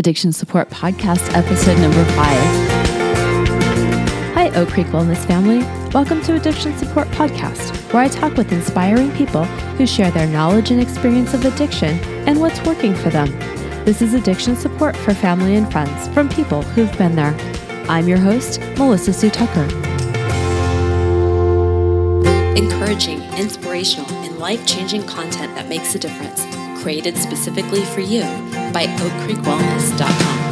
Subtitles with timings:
[0.00, 2.40] Addiction Support Podcast, episode number five.
[4.32, 5.58] Hi, Oak Creek Wellness family.
[5.92, 9.44] Welcome to Addiction Support Podcast, where I talk with inspiring people
[9.76, 13.28] who share their knowledge and experience of addiction and what's working for them.
[13.84, 17.36] This is addiction support for family and friends from people who've been there.
[17.86, 19.64] I'm your host, Melissa Sue Tucker.
[22.56, 28.22] Encouraging, inspirational, and life changing content that makes a difference created specifically for you
[28.72, 30.50] by oakcreekwellness.com.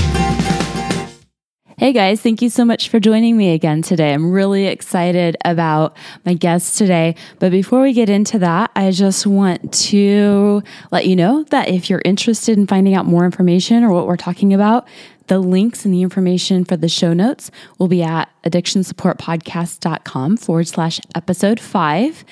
[1.79, 4.13] Hey guys, thank you so much for joining me again today.
[4.13, 7.15] I'm really excited about my guest today.
[7.39, 11.89] But before we get into that, I just want to let you know that if
[11.89, 14.89] you're interested in finding out more information or what we're talking about,
[15.29, 20.99] the links and the information for the show notes will be at addictionsupportpodcast.com forward slash
[21.15, 22.25] episode five.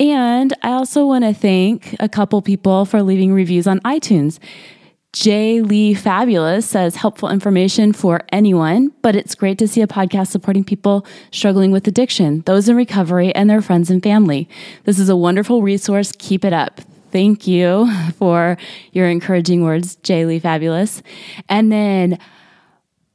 [0.00, 4.38] And I also want to thank a couple people for leaving reviews on iTunes.
[5.12, 10.26] Jay Lee Fabulous says helpful information for anyone, but it's great to see a podcast
[10.26, 14.48] supporting people struggling with addiction, those in recovery, and their friends and family.
[14.82, 16.10] This is a wonderful resource.
[16.18, 16.80] Keep it up.
[17.12, 18.56] Thank you for
[18.90, 21.00] your encouraging words, Jay Lee Fabulous.
[21.48, 22.18] And then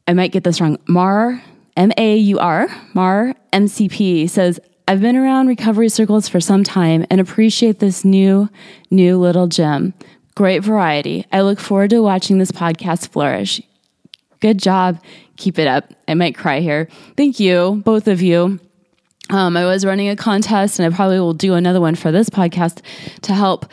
[0.07, 0.79] I might get this wrong.
[0.87, 1.43] Mar,
[1.75, 4.57] M A U R, Mar MCP says,
[4.89, 8.49] I've been around recovery circles for some time and appreciate this new,
[8.89, 9.93] new little gem.
[10.33, 11.27] Great variety.
[11.31, 13.61] I look forward to watching this podcast flourish.
[14.39, 14.99] Good job.
[15.37, 15.93] Keep it up.
[16.07, 16.89] I might cry here.
[17.15, 18.59] Thank you, both of you.
[19.29, 22.31] Um, I was running a contest and I probably will do another one for this
[22.31, 22.81] podcast
[23.21, 23.67] to help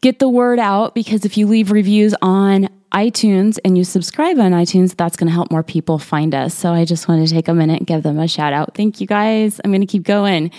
[0.00, 4.52] get the word out because if you leave reviews on iTunes and you subscribe on
[4.52, 6.54] iTunes, that's going to help more people find us.
[6.54, 8.74] So I just want to take a minute and give them a shout out.
[8.74, 9.60] Thank you guys.
[9.64, 10.50] I'm going to keep going.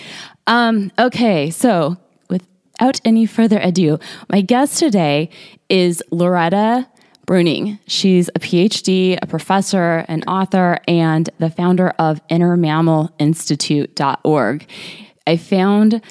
[0.46, 1.96] Um, okay, so
[2.28, 3.98] without any further ado,
[4.30, 5.28] my guest today
[5.68, 6.88] is Loretta
[7.26, 7.78] Breuning.
[7.86, 14.66] She's a PhD, a professor, an author, and the founder of InnerMammalInstitute.org.
[15.26, 16.02] I found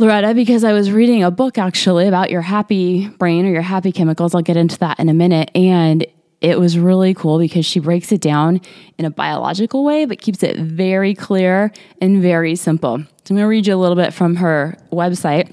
[0.00, 3.92] Loretta, because I was reading a book actually about your happy brain or your happy
[3.92, 4.34] chemicals.
[4.34, 5.50] I'll get into that in a minute.
[5.54, 6.06] And
[6.40, 8.62] it was really cool because she breaks it down
[8.96, 12.96] in a biological way, but keeps it very clear and very simple.
[12.98, 15.52] So I'm going to read you a little bit from her website,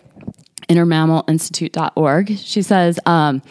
[0.70, 2.38] innermammalinstitute.org.
[2.38, 3.42] She says, um,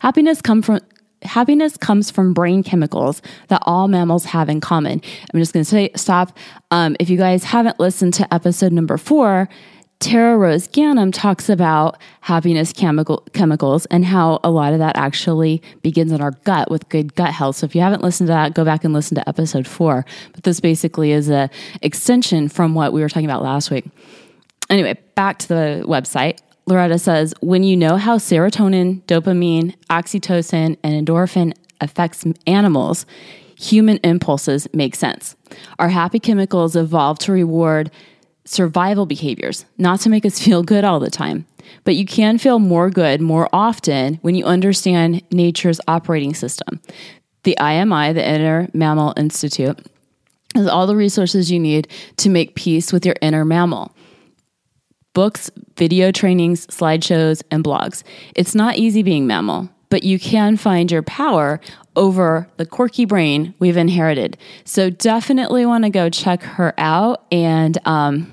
[0.00, 0.80] happiness come from
[1.22, 5.02] happiness comes from brain chemicals that all mammals have in common.
[5.32, 6.36] I'm just going to say stop.
[6.70, 9.48] Um, if you guys haven't listened to episode number four,
[9.98, 15.62] Tara Rose Ganim talks about happiness chemical, chemicals and how a lot of that actually
[15.82, 17.56] begins in our gut with good gut health.
[17.56, 20.04] So if you haven't listened to that, go back and listen to episode four.
[20.32, 21.48] But this basically is a
[21.80, 23.86] extension from what we were talking about last week.
[24.68, 26.38] Anyway, back to the website.
[26.66, 33.06] Loretta says, when you know how serotonin, dopamine, oxytocin, and endorphin affects animals,
[33.58, 35.36] human impulses make sense.
[35.78, 37.90] Our happy chemicals evolve to reward
[38.46, 41.46] survival behaviors, not to make us feel good all the time.
[41.84, 46.80] But you can feel more good more often when you understand nature's operating system.
[47.42, 49.78] The IMI, the Inner Mammal Institute,
[50.54, 53.92] has all the resources you need to make peace with your inner mammal
[55.16, 58.02] books, video trainings, slideshows, and blogs.
[58.34, 61.58] It's not easy being mammal, but you can find your power
[61.96, 64.36] over the quirky brain we've inherited.
[64.66, 68.30] So definitely want to go check her out and um,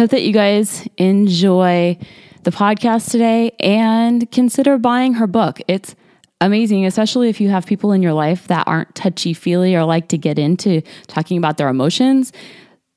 [0.00, 1.98] Hope that you guys enjoy
[2.44, 5.60] the podcast today and consider buying her book.
[5.68, 5.94] It's
[6.40, 10.08] amazing, especially if you have people in your life that aren't touchy feely or like
[10.08, 12.32] to get into talking about their emotions.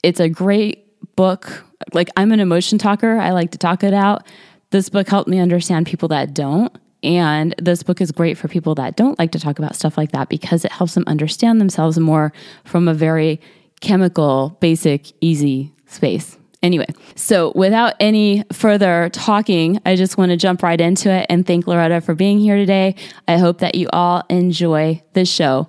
[0.01, 0.85] It's a great
[1.17, 1.65] book.
[1.91, 4.25] Like, I'm an emotion talker, I like to talk it out.
[4.69, 6.73] This book helped me understand people that don't.
[7.03, 10.13] And this book is great for people that don't like to talk about stuff like
[10.13, 12.31] that because it helps them understand themselves more
[12.63, 13.41] from a very
[13.81, 16.37] chemical, basic, easy space.
[16.63, 21.45] Anyway, so without any further talking, I just want to jump right into it and
[21.45, 22.95] thank Loretta for being here today.
[23.27, 25.67] I hope that you all enjoy this show.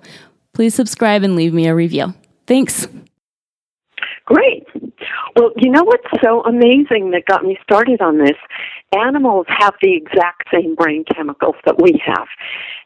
[0.53, 2.13] Please subscribe and leave me a review.
[2.47, 2.87] Thanks.
[4.23, 4.63] Great.
[5.35, 8.37] Well, you know what's so amazing that got me started on this?
[8.97, 12.27] Animals have the exact same brain chemicals that we have.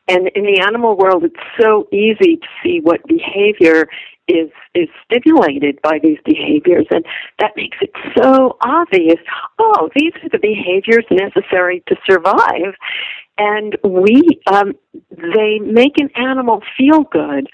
[0.08, 3.88] And in the animal world, it's so easy to see what behavior
[4.30, 7.06] is is stimulated by these behaviors and
[7.40, 9.18] that makes it so obvious
[9.58, 12.74] oh these are the behaviors necessary to survive
[13.40, 14.74] and we um,
[15.10, 17.50] they make an animal feel good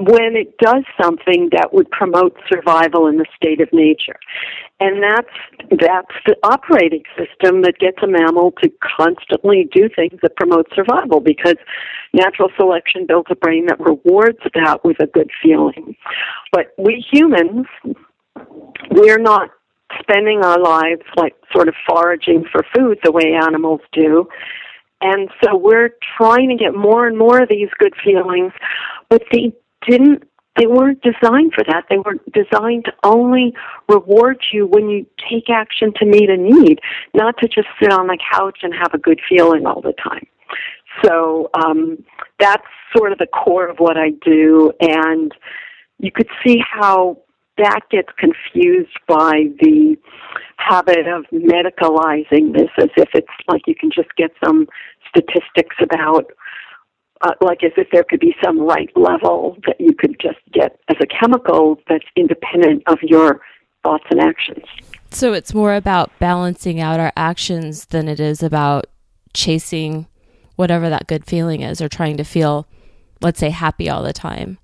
[0.00, 4.18] when it does something that would promote survival in the state of nature.
[4.78, 5.34] And that's
[5.70, 11.20] that's the operating system that gets a mammal to constantly do things that promote survival
[11.20, 11.56] because
[12.12, 15.96] natural selection builds a brain that rewards that with a good feeling.
[16.52, 17.66] But we humans,
[18.90, 19.50] we're not
[20.00, 24.28] spending our lives like sort of foraging for food the way animals do.
[25.00, 28.52] And so we're trying to get more and more of these good feelings,
[29.08, 29.52] but they
[29.86, 30.24] didn't
[30.58, 31.84] they weren't designed for that.
[31.88, 33.54] They were designed to only
[33.88, 36.80] reward you when you take action to meet a need,
[37.14, 40.26] not to just sit on the couch and have a good feeling all the time.
[41.04, 42.04] So um,
[42.38, 42.66] that's
[42.96, 45.32] sort of the core of what I do, and
[45.98, 47.18] you could see how
[47.58, 49.96] that gets confused by the
[50.56, 54.66] habit of medicalizing this as if it's like you can just get some
[55.08, 56.26] statistics about
[57.20, 60.78] uh, like as if there could be some right level that you could just get
[60.88, 63.40] as a chemical that's independent of your
[63.82, 64.64] thoughts and actions.
[65.10, 68.86] So it's more about balancing out our actions than it is about
[69.32, 70.06] chasing
[70.58, 72.66] whatever that good feeling is or trying to feel,
[73.20, 74.58] let's say, happy all the time.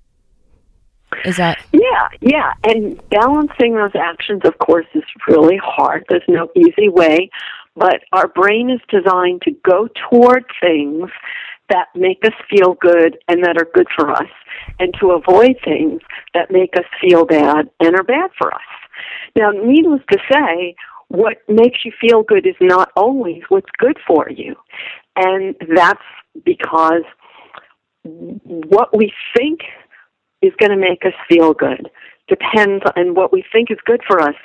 [1.23, 1.57] Is that?
[1.71, 2.51] Yeah, yeah.
[2.65, 6.03] And balancing those actions, of course, is really hard.
[6.09, 7.29] There's no easy way.
[7.77, 11.09] But our brain is designed to go toward things
[11.69, 14.29] that make us feel good and that are good for us,
[14.79, 16.01] and to avoid things
[16.33, 18.61] that make us feel bad and are bad for us.
[19.37, 20.75] Now, needless to say,
[21.07, 24.55] what makes you feel good is not always what's good for you.
[25.15, 26.01] And that's
[26.43, 27.03] because
[28.35, 29.61] what we think
[30.41, 31.89] is going to make us feel good
[32.27, 34.35] depends on what we think is good for us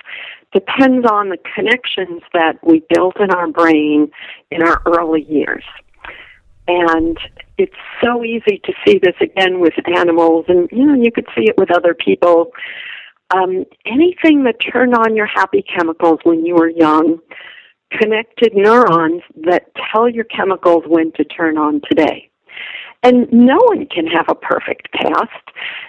[0.52, 4.10] depends on the connections that we built in our brain
[4.50, 5.64] in our early years.
[6.66, 7.16] And
[7.58, 11.44] it's so easy to see this again with animals, and you know, you could see
[11.44, 12.52] it with other people.
[13.34, 17.20] Um, anything that turned on your happy chemicals when you were young
[17.90, 22.30] connected neurons that tell your chemicals when to turn on today.
[23.02, 25.30] And no one can have a perfect past.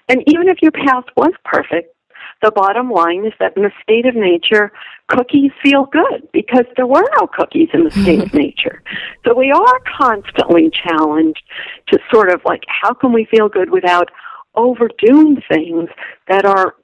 [0.08, 1.96] And even if your past was perfect,
[2.42, 4.72] the bottom line is that in the state of nature,
[5.08, 8.82] cookies feel good because there were no cookies in the state of nature.
[9.26, 11.44] So we are constantly challenged
[11.90, 14.10] to sort of like, how can we feel good without
[14.56, 15.90] overdoing things
[16.28, 16.76] that are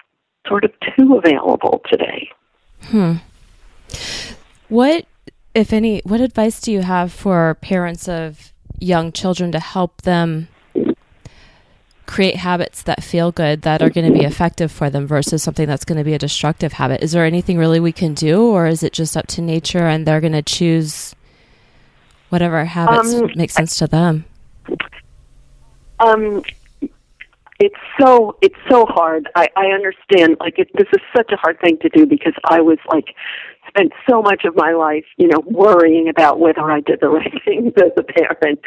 [0.47, 2.29] sort of too available today?
[2.83, 3.13] Hmm.
[4.69, 5.05] What,
[5.53, 10.47] if any, what advice do you have for parents of young children to help them
[12.05, 15.67] create habits that feel good that are going to be effective for them versus something
[15.67, 17.03] that's going to be a destructive habit?
[17.03, 20.07] Is there anything really we can do or is it just up to nature and
[20.07, 21.13] they're going to choose
[22.29, 24.25] whatever habits um, make sense to them?
[25.99, 26.43] Um
[27.59, 29.27] it's so it's so hard.
[29.35, 32.61] I i understand like it, this is such a hard thing to do because i
[32.61, 33.15] was like
[33.77, 37.41] spent so much of my life, you know, worrying about whether I did the right
[37.45, 38.59] things as a parent.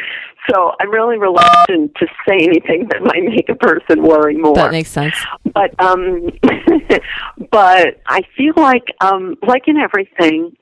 [0.48, 4.54] So I'm really reluctant to say anything that might make a person worry more.
[4.54, 5.14] That makes sense.
[5.52, 6.30] But um
[7.50, 10.56] but I feel like um like in everything,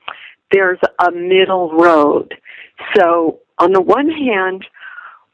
[0.51, 2.35] there's a middle road.
[2.95, 4.65] So on the one hand,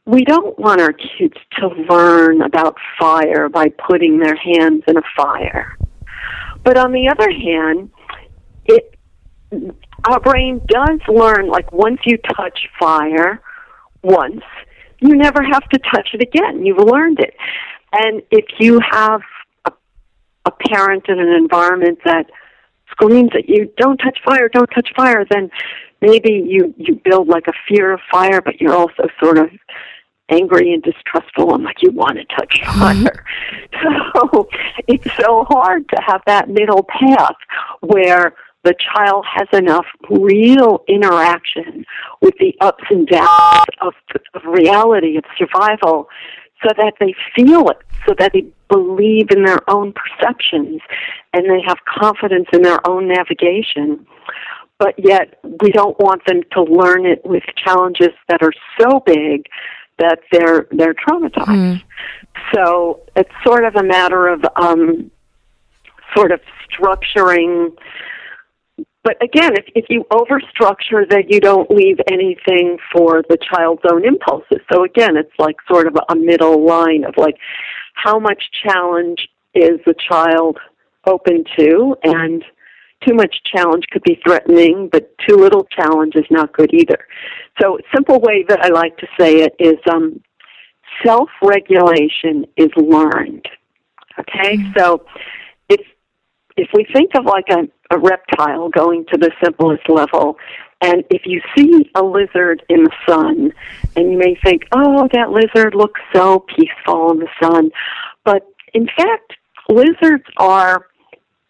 [0.06, 5.02] we don't want our kids to learn about fire by putting their hands in a
[5.16, 5.78] fire.
[6.64, 7.92] But on the other hand,
[8.66, 8.95] it
[10.08, 13.42] our brain does learn like once you touch fire
[14.04, 14.42] once,
[15.00, 16.66] you never have to touch it again.
[16.66, 17.36] You've learned it.
[17.92, 19.22] And if you have
[19.66, 19.72] a,
[20.46, 22.30] a parent in an environment that
[22.92, 25.50] screams at you, don't touch fire, don't touch fire, then
[26.02, 29.50] maybe you, you build like a fear of fire, but you're also sort of
[30.30, 33.26] angry and distrustful and like you want to touch fire.
[33.84, 34.50] so
[34.88, 37.36] it's so hard to have that middle path
[37.82, 38.34] where
[38.66, 41.86] the child has enough real interaction
[42.22, 43.94] with the ups and downs of,
[44.34, 46.10] of reality, of survival,
[46.64, 50.82] so that they feel it, so that they believe in their own perceptions,
[51.32, 54.06] and they have confidence in their own navigation.
[54.80, 59.46] But yet, we don't want them to learn it with challenges that are so big
[60.00, 61.46] that they're they're traumatized.
[61.46, 61.84] Mm.
[62.54, 65.12] So it's sort of a matter of um,
[66.16, 67.78] sort of structuring
[69.06, 74.04] but again, if, if you overstructure that you don't leave anything for the child's own
[74.04, 74.58] impulses.
[74.74, 77.38] So again, it's like sort of a middle line of like
[77.94, 80.58] how much challenge is the child
[81.06, 82.44] open to and
[83.08, 87.08] too much challenge could be threatening, but too little challenge is not good either.
[87.62, 90.22] So, simple way that I like to say it is um,
[91.06, 93.46] self regulation is learned.
[94.20, 94.80] Okay, mm-hmm.
[94.80, 95.06] so
[95.70, 95.82] if
[96.58, 100.38] if we think of like a, a reptile going to the simplest level
[100.82, 103.54] And if you see a lizard in the sun,
[103.96, 107.72] and you may think, oh, that lizard looks so peaceful in the sun,
[108.24, 109.34] but in fact,
[109.70, 110.88] lizards are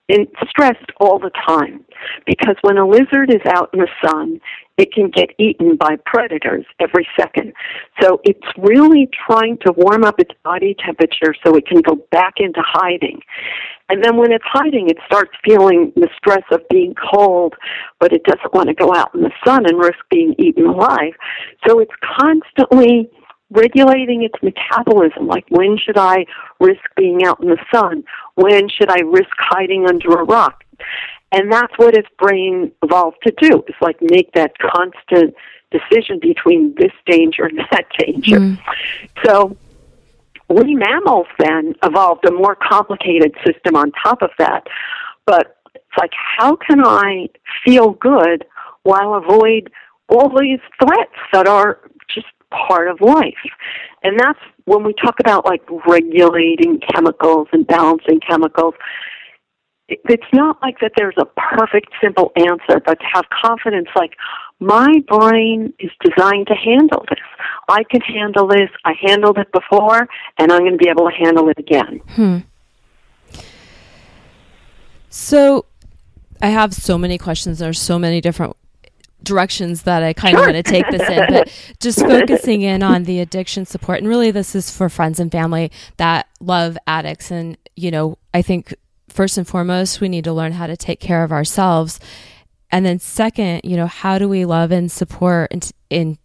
[0.07, 1.83] in stressed all the time
[2.27, 4.39] because when a lizard is out in the sun,
[4.77, 7.53] it can get eaten by predators every second.
[8.01, 12.35] So it's really trying to warm up its body temperature so it can go back
[12.37, 13.21] into hiding.
[13.89, 17.53] And then when it's hiding, it starts feeling the stress of being cold,
[17.99, 21.13] but it doesn't want to go out in the sun and risk being eaten alive.
[21.67, 23.09] So it's constantly
[23.51, 25.27] regulating its metabolism.
[25.27, 26.25] Like, when should I
[26.59, 28.03] risk being out in the sun?
[28.35, 30.63] When should I risk hiding under a rock?
[31.31, 33.63] And that's what its brain evolved to do.
[33.67, 35.35] It's like make that constant
[35.71, 38.39] decision between this danger and that danger.
[38.39, 38.59] Mm.
[39.23, 39.57] So
[40.49, 44.63] we mammals then evolved a more complicated system on top of that.
[45.25, 47.29] But it's like, how can I
[47.65, 48.45] feel good
[48.83, 49.71] while avoid
[50.09, 51.79] all these threats that are
[52.13, 53.33] just part of life.
[54.03, 58.75] And that's when we talk about like regulating chemicals and balancing chemicals.
[59.87, 64.13] It's not like that there's a perfect simple answer, but to have confidence like
[64.59, 67.19] my brain is designed to handle this.
[67.67, 68.69] I can handle this.
[68.83, 70.07] I handled it before,
[70.37, 72.01] and I'm going to be able to handle it again.
[72.09, 72.37] Hmm.
[75.09, 75.65] So,
[76.41, 77.59] I have so many questions.
[77.59, 78.55] There's so many different
[79.23, 80.41] directions that I kind sure.
[80.47, 83.99] of want to take this in, but just focusing in on the addiction support.
[83.99, 87.31] And really, this is for friends and family that love addicts.
[87.31, 88.73] And, you know, I think
[89.09, 91.99] first and foremost, we need to learn how to take care of ourselves.
[92.75, 96.17] And then, second, you know, how do we love and support and, in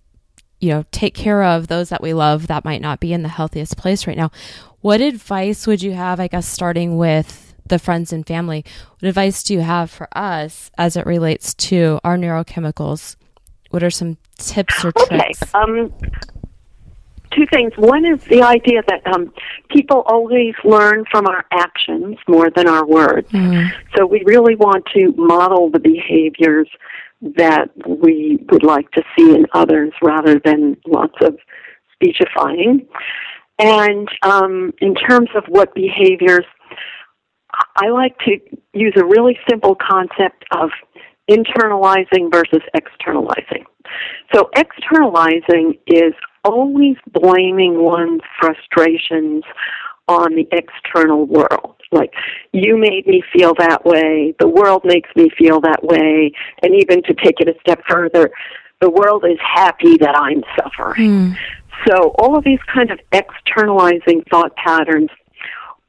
[0.58, 3.28] you know, take care of those that we love that might not be in the
[3.28, 4.32] healthiest place right now?
[4.80, 8.64] What advice would you have, I guess, starting with the friends and family.
[8.98, 13.14] What advice do you have for us as it relates to our neurochemicals?
[13.70, 15.42] What are some tips or tricks?
[15.42, 15.50] Okay.
[15.54, 15.92] Um,
[17.32, 17.72] two things.
[17.76, 19.32] One is the idea that um,
[19.70, 23.30] people always learn from our actions more than our words.
[23.30, 23.70] Mm.
[23.96, 26.68] So we really want to model the behaviors
[27.36, 31.36] that we would like to see in others rather than lots of
[31.94, 32.86] speechifying.
[33.58, 36.46] And um, in terms of what behaviors
[37.76, 38.38] I like to
[38.72, 40.70] use a really simple concept of
[41.30, 43.64] internalizing versus externalizing.
[44.34, 49.44] So externalizing is always blaming one's frustrations
[50.08, 51.76] on the external world.
[51.92, 52.12] Like,
[52.52, 56.32] you made me feel that way, the world makes me feel that way,
[56.62, 58.30] and even to take it a step further,
[58.80, 61.34] the world is happy that I'm suffering.
[61.34, 61.36] Mm.
[61.86, 65.10] So all of these kind of externalizing thought patterns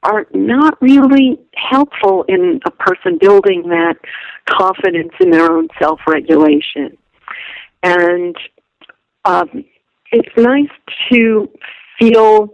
[0.04, 3.96] are not really helpful in a person building that
[4.50, 6.98] confidence in their own self regulation.
[7.84, 8.36] And
[9.26, 9.66] um,
[10.12, 10.70] it's nice
[11.12, 11.50] to
[12.00, 12.50] feel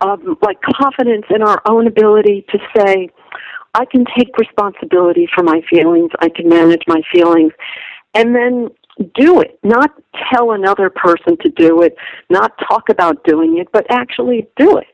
[0.00, 3.10] um, like confidence in our own ability to say,
[3.74, 7.52] I can take responsibility for my feelings, I can manage my feelings,
[8.14, 8.68] and then
[9.14, 9.58] do it.
[9.62, 9.90] Not
[10.32, 11.96] tell another person to do it,
[12.28, 14.86] not talk about doing it, but actually do it.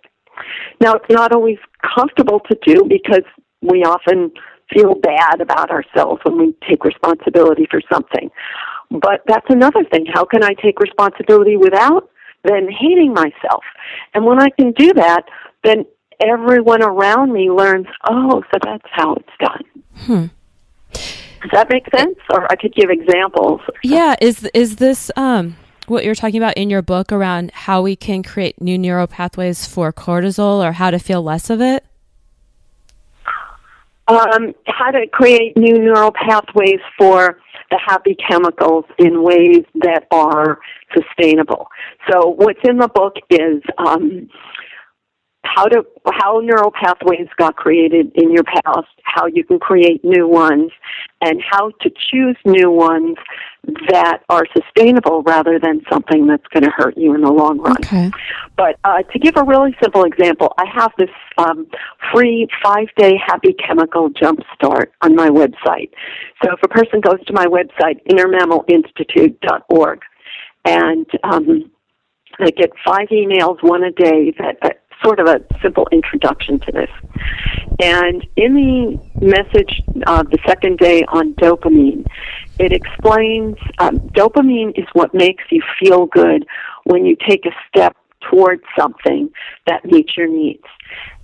[0.81, 1.59] Now, it's not always
[1.97, 3.25] comfortable to do because
[3.61, 4.31] we often
[4.73, 8.31] feel bad about ourselves when we take responsibility for something.
[8.91, 10.07] But that's another thing.
[10.13, 12.11] How can I take responsibility without
[12.45, 13.65] then hating myself?
[14.15, 15.23] And when I can do that,
[15.65, 15.85] then
[16.21, 19.65] everyone around me learns, oh, so that's how it's done.
[19.95, 20.27] Hmm.
[21.43, 22.19] Does that make sense?
[22.31, 23.61] Or I could give examples.
[23.85, 25.57] Yeah, is is this um
[25.87, 29.67] what you're talking about in your book around how we can create new neural pathways
[29.67, 31.85] for cortisol or how to feel less of it?
[34.09, 40.61] Um, how to create new neural pathways for the happy chemicals in ways that are
[40.97, 41.69] sustainable.
[42.11, 44.29] So what's in the book is um,
[45.45, 50.27] how to how neural pathways got created in your past, how you can create new
[50.27, 50.71] ones,
[51.21, 53.17] and how to choose new ones
[53.89, 57.77] that are sustainable rather than something that's going to hurt you in the long run.
[57.79, 58.11] Okay.
[58.57, 61.67] But uh, to give a really simple example, I have this um,
[62.13, 65.91] free five-day happy chemical jump start on my website.
[66.43, 70.01] So if a person goes to my website, innermammalinstitute.org,
[70.65, 71.71] and um,
[72.39, 76.73] they get five emails, one a day that, that sort of a simple introduction to
[76.73, 76.91] this.
[77.81, 82.07] And in the message, uh, the second day on dopamine,
[82.59, 86.47] it explains um, dopamine is what makes you feel good
[86.85, 87.97] when you take a step
[88.31, 89.31] towards something
[89.67, 90.65] that meets your needs.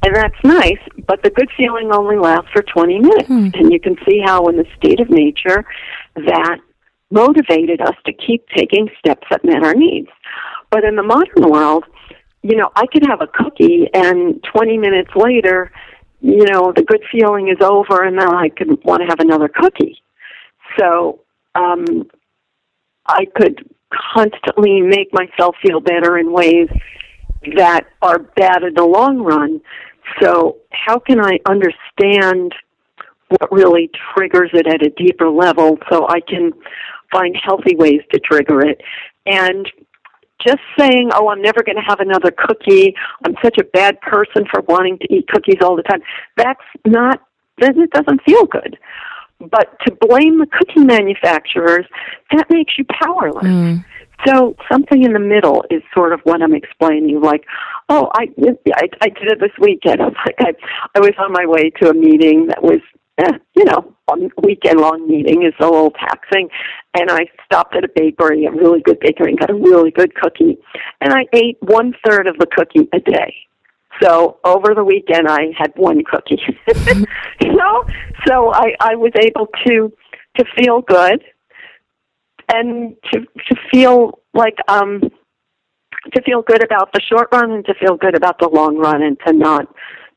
[0.05, 3.27] And that's nice, but the good feeling only lasts for 20 minutes.
[3.27, 3.49] Hmm.
[3.55, 5.65] And you can see how, in the state of nature,
[6.15, 6.59] that
[7.11, 10.09] motivated us to keep taking steps that met our needs.
[10.71, 11.85] But in the modern world,
[12.43, 15.73] you know, I could have a cookie and 20 minutes later,
[16.21, 19.49] you know, the good feeling is over and then I could want to have another
[19.49, 20.03] cookie.
[20.79, 21.21] So,
[21.55, 22.09] um,
[23.07, 23.69] I could
[24.13, 26.69] constantly make myself feel better in ways
[27.57, 29.61] that are bad in the long run.
[30.21, 32.55] So, how can I understand
[33.29, 36.53] what really triggers it at a deeper level so I can
[37.13, 38.81] find healthy ways to trigger it?
[39.27, 39.71] And
[40.47, 42.95] just saying, oh, I'm never going to have another cookie,
[43.25, 46.03] I'm such a bad person for wanting to eat cookies all the time,
[46.37, 47.23] that's not,
[47.59, 48.77] it doesn't feel good.
[49.51, 51.87] But to blame the cookie manufacturers,
[52.33, 53.45] that makes you powerless.
[53.45, 53.85] Mm.
[54.27, 57.21] So something in the middle is sort of what I'm explaining.
[57.21, 57.45] Like,
[57.89, 58.29] oh, I
[58.75, 60.01] I, I did it this weekend.
[60.03, 60.53] I was like, I,
[60.95, 62.81] I was on my way to a meeting that was,
[63.19, 66.49] eh, you know, a weekend long meeting is a little taxing,
[66.99, 70.15] and I stopped at a bakery, a really good bakery, and got a really good
[70.15, 70.59] cookie,
[71.01, 73.35] and I ate one third of the cookie a day.
[74.03, 76.41] So over the weekend, I had one cookie.
[77.41, 77.85] know,
[78.27, 79.93] so I I was able to
[80.39, 81.23] to feel good
[82.53, 85.01] and to to feel like um
[86.13, 89.03] to feel good about the short run and to feel good about the long run
[89.03, 89.67] and to not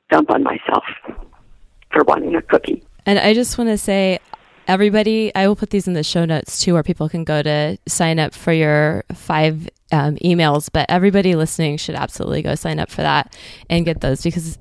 [0.09, 0.83] dump on myself
[1.91, 2.83] for wanting a cookie.
[3.05, 4.19] And I just want to say
[4.67, 7.77] everybody i will put these in the show notes too where people can go to
[7.87, 12.89] sign up for your five um, emails but everybody listening should absolutely go sign up
[12.89, 13.35] for that
[13.69, 14.57] and get those because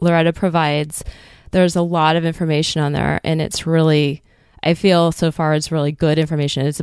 [0.00, 1.04] loretta provides
[1.50, 4.22] there's a lot of information on there and it's really
[4.62, 6.66] i feel so far it's really good information.
[6.66, 6.80] It's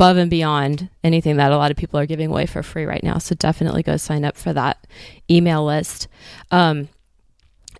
[0.00, 3.02] above and beyond anything that a lot of people are giving away for free right
[3.02, 3.18] now.
[3.18, 4.86] So definitely go sign up for that
[5.30, 6.08] email list.
[6.50, 6.88] Um,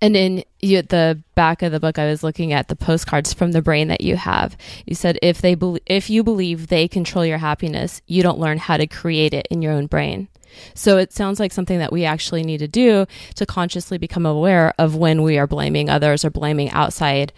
[0.01, 3.33] and in you, at the back of the book, I was looking at the postcards
[3.33, 4.57] from the brain that you have.
[4.87, 8.59] You said if they be- if you believe they control your happiness, you don't learn
[8.59, 10.29] how to create it in your own brain.
[10.75, 14.73] So it sounds like something that we actually need to do to consciously become aware
[14.79, 17.33] of when we are blaming others or blaming outside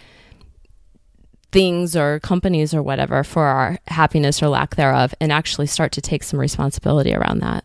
[1.51, 6.01] things or companies or whatever for our happiness or lack thereof and actually start to
[6.01, 7.65] take some responsibility around that.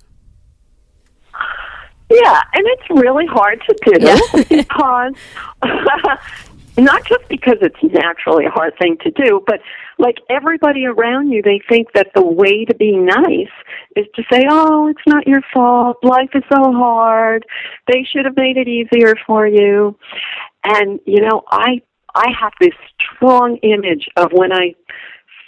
[2.10, 4.44] Yeah, and it's really hard to do yeah.
[4.50, 5.14] because
[6.78, 9.60] not just because it's naturally a hard thing to do, but
[9.98, 13.52] like everybody around you, they think that the way to be nice
[13.96, 15.98] is to say, "Oh, it's not your fault.
[16.04, 17.46] Life is so hard.
[17.88, 19.98] They should have made it easier for you."
[20.64, 21.82] And you know, I
[22.16, 22.74] I have this
[23.16, 24.76] strong image of when I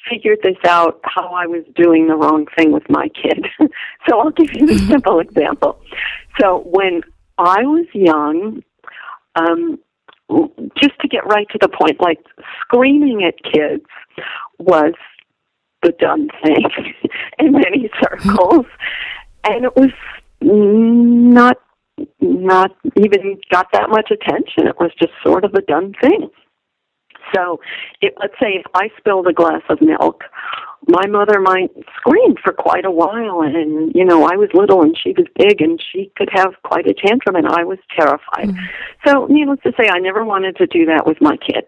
[0.09, 3.45] figured this out how I was doing the wrong thing with my kid.
[4.07, 4.91] so I'll give you a mm-hmm.
[4.91, 5.79] simple example.
[6.39, 7.01] So when
[7.37, 8.63] I was young,
[9.35, 9.79] um,
[10.75, 12.19] just to get right to the point, like
[12.61, 13.85] screaming at kids
[14.59, 14.93] was
[15.81, 16.65] the dumb thing
[17.39, 18.65] in many circles,
[19.43, 19.91] and it was
[20.41, 21.57] not
[22.21, 24.67] not even got that much attention.
[24.67, 26.29] It was just sort of a dumb thing.
[27.33, 27.59] So,
[28.01, 30.23] it, let's say if I spilled a glass of milk,
[30.87, 34.97] my mother might scream for quite a while, and you know I was little and
[34.97, 38.49] she was big, and she could have quite a tantrum, and I was terrified.
[38.49, 38.65] Mm-hmm.
[39.05, 41.65] So, needless to say, I never wanted to do that with my kid.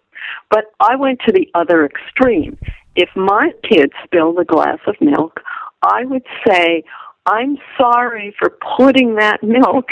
[0.49, 2.57] But I went to the other extreme.
[2.95, 5.39] If my kid spilled a glass of milk,
[5.83, 6.83] I would say,
[7.25, 9.89] I'm sorry for putting that milk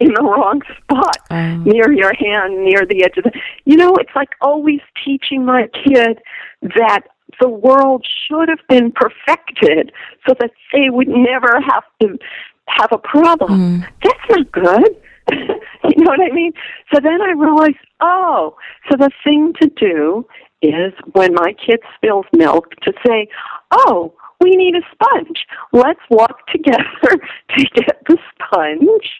[0.00, 1.64] in the wrong spot um.
[1.64, 3.32] near your hand, near the edge of the.
[3.64, 6.18] You know, it's like always teaching my kid
[6.62, 7.00] that
[7.40, 9.92] the world should have been perfected
[10.26, 12.18] so that they would never have to
[12.68, 13.80] have a problem.
[13.82, 13.88] Mm.
[14.02, 14.96] That's not good.
[15.32, 16.52] you know what I mean?
[16.92, 18.56] So then I realized, oh,
[18.90, 20.26] so the thing to do
[20.62, 23.28] is when my kid spills milk to say,
[23.70, 25.46] oh, we need a sponge.
[25.72, 26.84] Let's walk together
[27.56, 29.10] to get the sponge.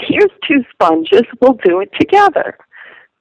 [0.00, 1.22] Here's two sponges.
[1.40, 2.58] We'll do it together.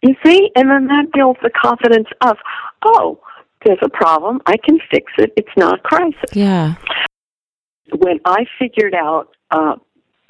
[0.02, 0.52] You see?
[0.56, 2.38] And then that builds the confidence of,
[2.84, 3.20] oh,
[3.66, 4.42] there's a problem.
[4.46, 5.34] I can fix it.
[5.36, 6.34] It's not a crisis.
[6.34, 6.76] Yeah.
[7.96, 9.76] When I figured out uh,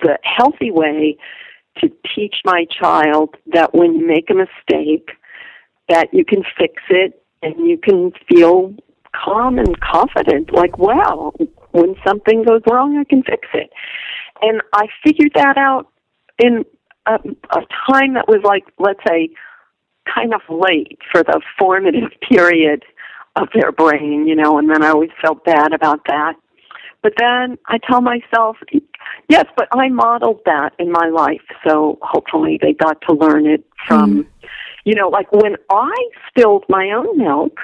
[0.01, 1.17] the healthy way
[1.79, 5.09] to teach my child that when you make a mistake,
[5.89, 8.73] that you can fix it and you can feel
[9.13, 11.33] calm and confident, like, wow,
[11.71, 13.69] when something goes wrong, I can fix it.
[14.41, 15.87] And I figured that out
[16.37, 16.63] in
[17.05, 19.29] a, a time that was like, let's say,
[20.13, 22.83] kind of late for the formative period
[23.35, 26.33] of their brain, you know, and then I always felt bad about that.
[27.03, 28.57] But then I tell myself,
[29.29, 33.63] yes, but I modeled that in my life, so hopefully they got to learn it
[33.87, 34.27] from, mm.
[34.83, 35.93] you know, like when I
[36.27, 37.59] spilled my own milk,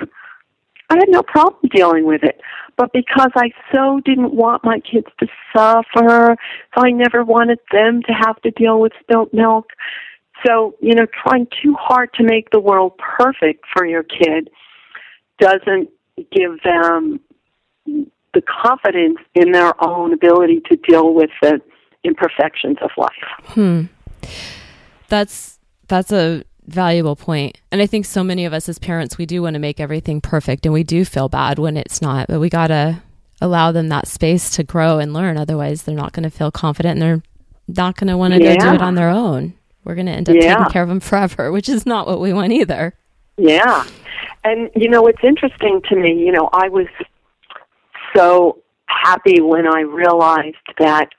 [0.94, 2.40] I had no problem dealing with it.
[2.78, 6.36] But because I so didn't want my kids to suffer,
[6.76, 9.68] so I never wanted them to have to deal with spilt milk.
[10.46, 14.50] So, you know, trying too hard to make the world perfect for your kid
[15.40, 15.90] doesn't
[16.32, 17.20] give them
[17.86, 21.60] the confidence in their own ability to deal with the
[22.04, 23.10] imperfections of life.
[23.48, 23.84] Hmm.
[25.10, 27.60] That's that's a valuable point.
[27.72, 30.22] And I think so many of us as parents we do want to make everything
[30.22, 33.02] perfect and we do feel bad when it's not, but we got to
[33.42, 36.94] allow them that space to grow and learn otherwise they're not going to feel confident
[36.94, 37.24] and they're
[37.68, 38.56] not going to want to yeah.
[38.56, 39.54] go do it on their own.
[39.84, 40.56] We're going to end up yeah.
[40.56, 42.94] taking care of them forever, which is not what we want either.
[43.38, 43.86] Yeah.
[44.44, 46.88] And you know, it's interesting to me, you know, I was
[48.16, 51.10] so happy when I realized that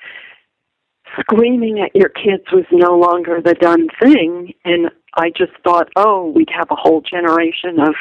[1.19, 6.31] screaming at your kids was no longer the done thing and I just thought, oh,
[6.31, 7.95] we'd have a whole generation of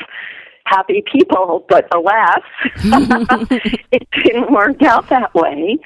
[0.65, 2.41] happy people, but alas,
[3.91, 5.77] it didn't work out that way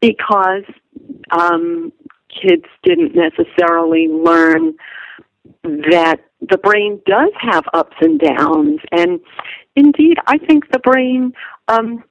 [0.00, 0.64] because
[1.30, 1.92] um,
[2.28, 4.74] kids didn't necessarily learn
[5.62, 9.20] that the brain does have ups and downs, and
[9.76, 11.32] indeed, I think the brain
[11.68, 12.02] um,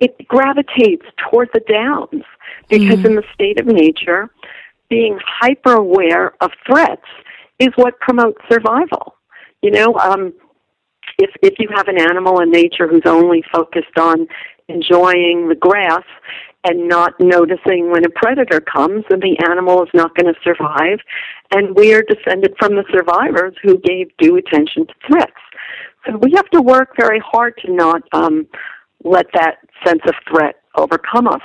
[0.00, 2.24] it gravitates toward the downs
[2.68, 3.04] because mm.
[3.04, 4.30] in the state of nature,
[4.88, 7.06] being hyper aware of threats
[7.60, 9.14] is what promotes survival.
[9.62, 10.32] You know, um,
[11.18, 14.26] if if you have an animal in nature who's only focused on
[14.68, 16.04] enjoying the grass
[16.64, 20.98] and not noticing when a predator comes, then the animal is not going to survive.
[21.54, 25.32] And we are descended from the survivors who gave due attention to threats.
[26.06, 28.46] So we have to work very hard to not um,
[29.04, 31.42] let that sense of threat overcome us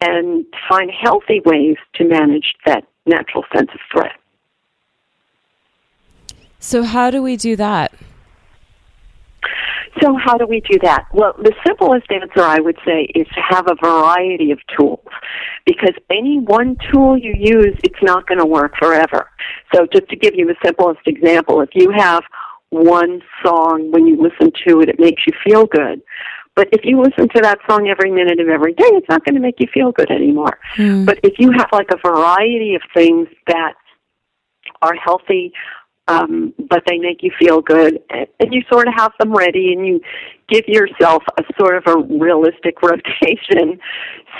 [0.00, 4.19] and find healthy ways to manage that natural sense of threat.
[6.60, 7.92] So, how do we do that?
[10.00, 11.06] So, how do we do that?
[11.12, 15.04] Well, the simplest answer I would say is to have a variety of tools
[15.64, 19.30] because any one tool you use, it's not going to work forever.
[19.74, 22.22] So, just to give you the simplest example, if you have
[22.68, 26.02] one song, when you listen to it, it makes you feel good.
[26.56, 29.34] But if you listen to that song every minute of every day, it's not going
[29.34, 30.58] to make you feel good anymore.
[30.76, 31.06] Mm.
[31.06, 33.74] But if you have like a variety of things that
[34.82, 35.52] are healthy
[36.10, 39.86] um, but they make you feel good, and you sort of have them ready, and
[39.86, 40.00] you
[40.48, 43.78] give yourself a sort of a realistic rotation.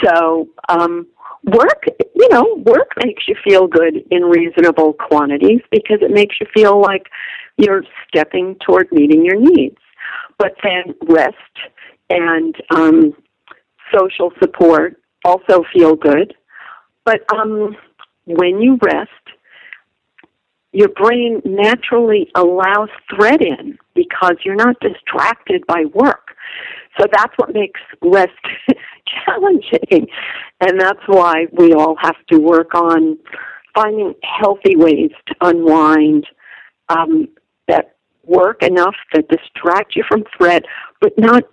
[0.02, 1.06] So, um,
[1.44, 6.46] work, you know, work makes you feel good in reasonable quantities because it makes you
[6.52, 7.06] feel like
[7.56, 9.78] you're stepping toward meeting your needs.
[10.38, 11.37] But then rest
[12.09, 13.12] and um,
[13.94, 16.35] social support also feel good.
[17.04, 17.76] But um,
[18.26, 19.11] when you rest,
[20.72, 26.37] your brain naturally allows threat in because you're not distracted by work.
[26.98, 28.33] So that's what makes rest
[29.26, 30.06] challenging.
[30.61, 33.18] And that's why we all have to work on
[33.74, 36.26] finding healthy ways to unwind
[36.88, 37.28] um,
[37.68, 40.64] that work enough that distract you from threat,
[41.00, 41.44] but not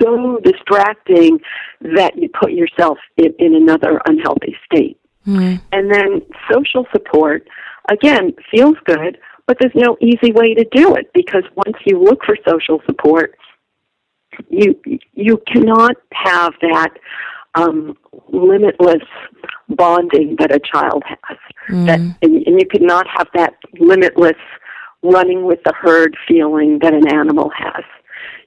[0.00, 1.38] so distracting
[1.80, 4.98] that you put yourself in, in another unhealthy state.
[5.26, 5.60] Mm.
[5.72, 7.46] And then social support
[7.90, 12.24] again, feels good, but there's no easy way to do it because once you look
[12.24, 13.36] for social support,
[14.48, 14.80] you
[15.12, 16.90] you cannot have that
[17.56, 17.96] um,
[18.28, 19.02] limitless
[19.68, 21.38] bonding that a child has.
[21.68, 21.86] Mm.
[21.86, 24.38] That and, and you cannot have that limitless
[25.02, 27.84] running with the herd feeling that an animal has.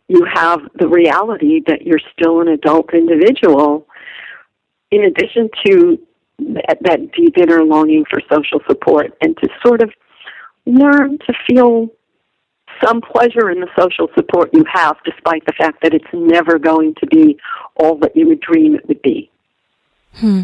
[0.08, 3.88] You have the reality that you're still an adult individual
[4.92, 6.00] in addition to
[6.40, 9.92] that, that deep inner longing for social support and to sort of
[10.66, 11.90] learn to feel
[12.84, 16.96] some pleasure in the social support you have, despite the fact that it's never going
[17.00, 17.38] to be
[17.76, 19.30] all that you would dream it would be.
[20.16, 20.42] Hmm.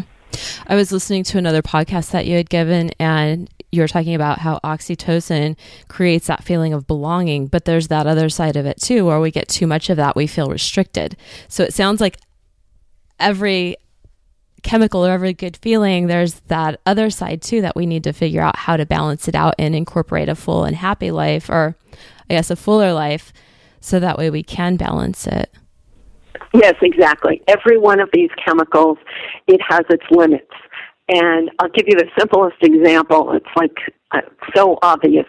[0.66, 4.38] I was listening to another podcast that you had given, and you were talking about
[4.38, 5.56] how oxytocin
[5.88, 9.30] creates that feeling of belonging, but there's that other side of it too, where we
[9.30, 11.16] get too much of that, we feel restricted.
[11.48, 12.18] So it sounds like
[13.18, 13.76] every
[14.62, 18.42] chemical or every good feeling, there's that other side too that we need to figure
[18.42, 21.76] out how to balance it out and incorporate a full and happy life, or
[22.28, 23.32] I guess a fuller life,
[23.80, 25.52] so that way we can balance it.
[26.54, 27.42] Yes, exactly.
[27.46, 28.98] Every one of these chemicals,
[29.46, 30.52] it has its limits.
[31.08, 33.32] And I'll give you the simplest example.
[33.32, 33.76] It's like
[34.12, 34.20] uh,
[34.54, 35.26] so obvious.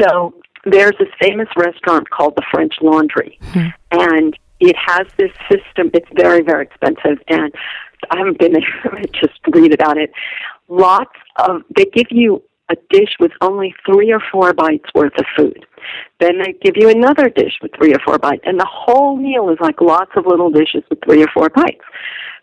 [0.00, 3.68] So there's this famous restaurant called the French Laundry, mm-hmm.
[3.92, 5.90] and it has this system.
[5.94, 7.52] It's very, very expensive, and
[8.10, 8.62] I haven't been there.
[8.92, 10.10] I just read about it.
[10.68, 15.24] Lots of they give you a dish with only three or four bites worth of
[15.36, 15.64] food.
[16.18, 19.50] Then they give you another dish with three or four bites, and the whole meal
[19.50, 21.84] is like lots of little dishes with three or four bites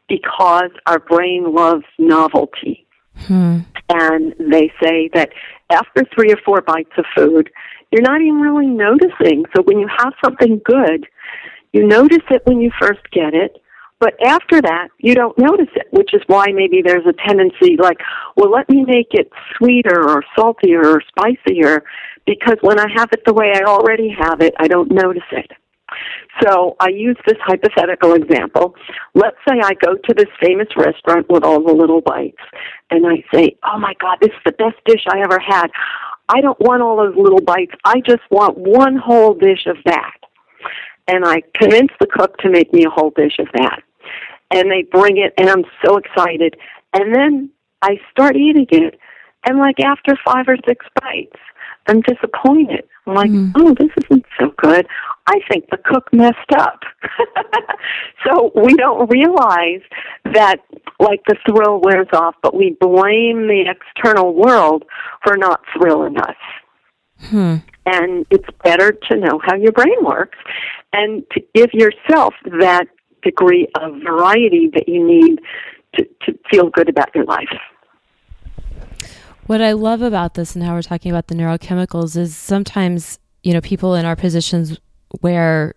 [0.08, 2.86] because our brain loves novelty.
[3.28, 3.60] Hmm.
[3.90, 5.30] And they say that
[5.70, 7.50] after three or four bites of food,
[7.92, 9.46] you're not even really noticing.
[9.56, 11.06] So when you have something good,
[11.74, 13.58] you notice it when you first get it,
[14.04, 18.00] but after that, you don't notice it, which is why maybe there's a tendency like,
[18.36, 21.86] well, let me make it sweeter or saltier or spicier
[22.26, 25.50] because when I have it the way I already have it, I don't notice it.
[26.42, 28.76] So I use this hypothetical example.
[29.14, 32.44] Let's say I go to this famous restaurant with all the little bites
[32.92, 35.68] and I say, oh my God, this is the best dish I ever had.
[36.28, 37.72] I don't want all those little bites.
[37.86, 40.18] I just want one whole dish of that.
[41.08, 43.82] And I convince the cook to make me a whole dish of that.
[44.54, 46.56] And they bring it and I'm so excited.
[46.94, 47.50] And then
[47.82, 49.00] I start eating it
[49.46, 51.40] and like after five or six bites,
[51.88, 52.86] I'm disappointed.
[53.06, 53.52] I'm like, mm.
[53.56, 54.88] oh, this isn't so good.
[55.28, 56.80] I think the cook messed up.
[58.26, 59.82] so we don't realize
[60.34, 60.58] that
[61.00, 64.84] like the thrill wears off, but we blame the external world
[65.24, 66.36] for not thrilling us.
[67.20, 67.56] Hmm.
[67.86, 70.38] And it's better to know how your brain works
[70.94, 72.88] and to give yourself that
[73.24, 75.40] degree of variety that you need
[75.96, 77.50] to, to feel good about your life.
[79.46, 83.54] What I love about this and how we're talking about the neurochemicals is sometimes, you
[83.54, 84.80] know, people in our positions
[85.20, 85.76] where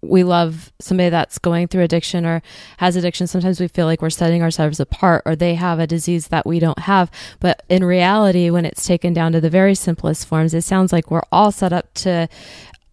[0.00, 2.40] we love somebody that's going through addiction or
[2.76, 6.28] has addiction, sometimes we feel like we're setting ourselves apart or they have a disease
[6.28, 7.10] that we don't have.
[7.40, 11.10] But in reality, when it's taken down to the very simplest forms, it sounds like
[11.10, 12.28] we're all set up to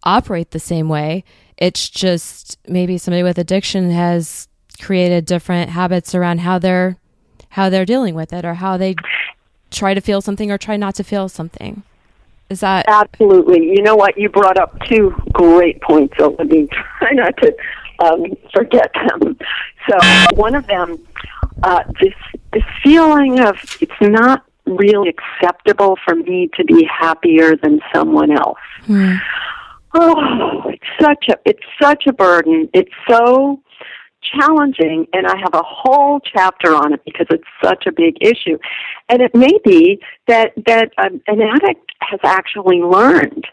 [0.05, 1.23] operate the same way.
[1.57, 4.47] It's just maybe somebody with addiction has
[4.81, 6.97] created different habits around how they're
[7.49, 8.95] how they're dealing with it or how they
[9.71, 11.83] try to feel something or try not to feel something.
[12.49, 13.71] Is that absolutely?
[13.71, 14.17] You know what?
[14.17, 16.15] You brought up two great points.
[16.17, 16.67] So let me
[16.99, 17.55] try not to
[17.99, 19.37] um, forget them.
[19.89, 19.97] So
[20.35, 20.99] one of them,
[21.63, 22.13] uh, this
[22.53, 28.59] this feeling of it's not really acceptable for me to be happier than someone else.
[28.83, 29.15] Hmm.
[29.97, 32.69] Oh, it's such a it's such a burden.
[32.73, 33.61] It's so
[34.37, 38.57] challenging and I have a whole chapter on it because it's such a big issue.
[39.07, 43.45] And it may be that, that um, an addict has actually learned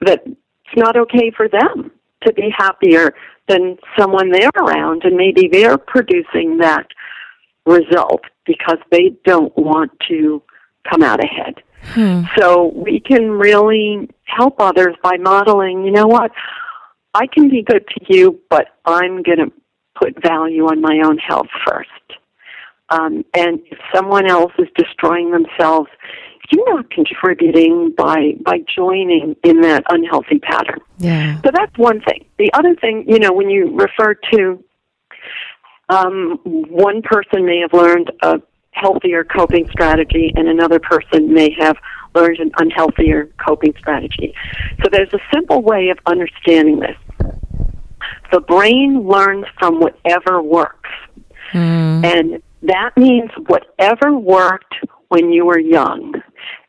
[0.00, 1.90] that it's not okay for them
[2.26, 3.14] to be happier
[3.48, 6.86] than someone they're around and maybe they're producing that
[7.64, 10.42] result because they don't want to
[10.90, 11.62] come out ahead.
[11.82, 12.22] Hmm.
[12.36, 16.30] So we can really help others by modeling, you know what?
[17.14, 19.52] I can be good to you, but I'm going to
[19.94, 21.88] put value on my own health first.
[22.90, 25.88] Um, and if someone else is destroying themselves,
[26.50, 30.80] you're not contributing by by joining in that unhealthy pattern.
[30.98, 31.40] Yeah.
[31.42, 32.24] So that's one thing.
[32.38, 34.64] The other thing, you know, when you refer to
[35.90, 38.40] um, one person may have learned a
[38.80, 41.76] healthier coping strategy, and another person may have
[42.14, 44.34] learned an unhealthier coping strategy.
[44.82, 46.96] So there's a simple way of understanding this
[48.30, 50.90] the brain learns from whatever works.
[51.52, 52.04] Mm.
[52.04, 54.74] And that means whatever worked
[55.08, 56.14] when you were young.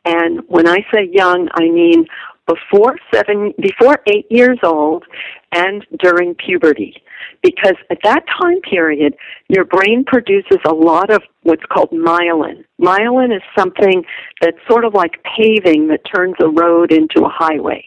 [0.04, 2.06] And when I say young, I mean
[2.50, 5.04] before seven, before eight years old
[5.52, 7.02] and during puberty.
[7.42, 9.14] Because at that time period,
[9.48, 12.64] your brain produces a lot of what's called myelin.
[12.80, 14.04] Myelin is something
[14.40, 17.84] that's sort of like paving that turns a road into a highway.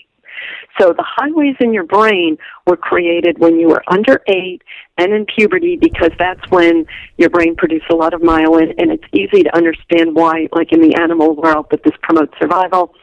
[0.79, 4.61] So the highways in your brain were created when you were under eight
[4.97, 6.85] and in puberty because that's when
[7.17, 10.81] your brain produces a lot of myelin and it's easy to understand why, like in
[10.81, 12.93] the animal world, that this promotes survival.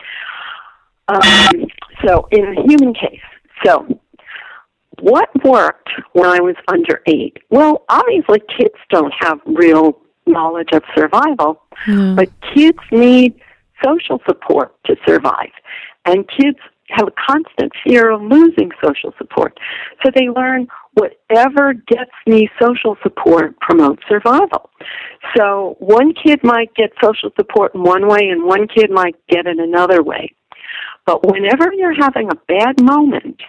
[1.11, 1.66] Um,
[2.05, 3.20] so in the human case,
[3.64, 3.87] so
[5.01, 7.38] what worked when I was under eight?
[7.51, 12.16] Well, obviously kids don't have real knowledge of survival, mm.
[12.16, 13.35] but kids need
[13.85, 15.51] social support to survive.
[16.05, 16.59] And kids
[16.90, 19.59] have a constant fear of losing social support.
[20.05, 24.70] So they learn whatever gets me social support promotes survival.
[25.37, 29.46] So one kid might get social support in one way and one kid might get
[29.46, 30.35] it another way.
[31.06, 33.40] But whenever you're having a bad moment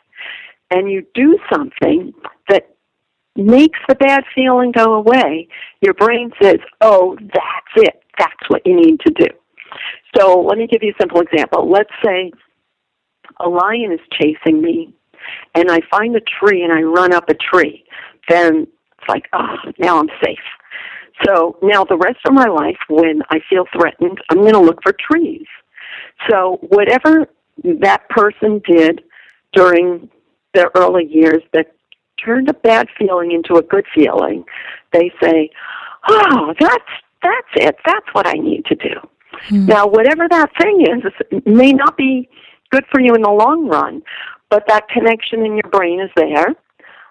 [0.69, 2.13] and you do something
[2.49, 2.75] that
[3.35, 5.47] makes the bad feeling go away,
[5.81, 8.01] your brain says, oh, that's it.
[8.17, 9.27] That's what you need to do.
[10.17, 11.69] So let me give you a simple example.
[11.69, 12.31] Let's say
[13.39, 14.93] a lion is chasing me
[15.55, 17.85] and I find a tree and I run up a tree,
[18.29, 20.37] then it's like, oh, now I'm safe.
[21.25, 24.81] So now the rest of my life, when I feel threatened, I'm going to look
[24.83, 25.45] for trees.
[26.29, 27.27] So whatever
[27.63, 29.03] that person did
[29.53, 30.09] during
[30.53, 31.73] their early years that
[32.23, 34.43] turned a bad feeling into a good feeling,
[34.93, 35.49] they say,
[36.07, 36.91] "Oh, that's
[37.23, 37.75] that's it.
[37.85, 38.95] That's what I need to do."
[39.47, 39.65] Hmm.
[39.65, 42.29] Now, whatever that thing is, may not be
[42.71, 44.01] good for you in the long run,
[44.49, 46.47] but that connection in your brain is there.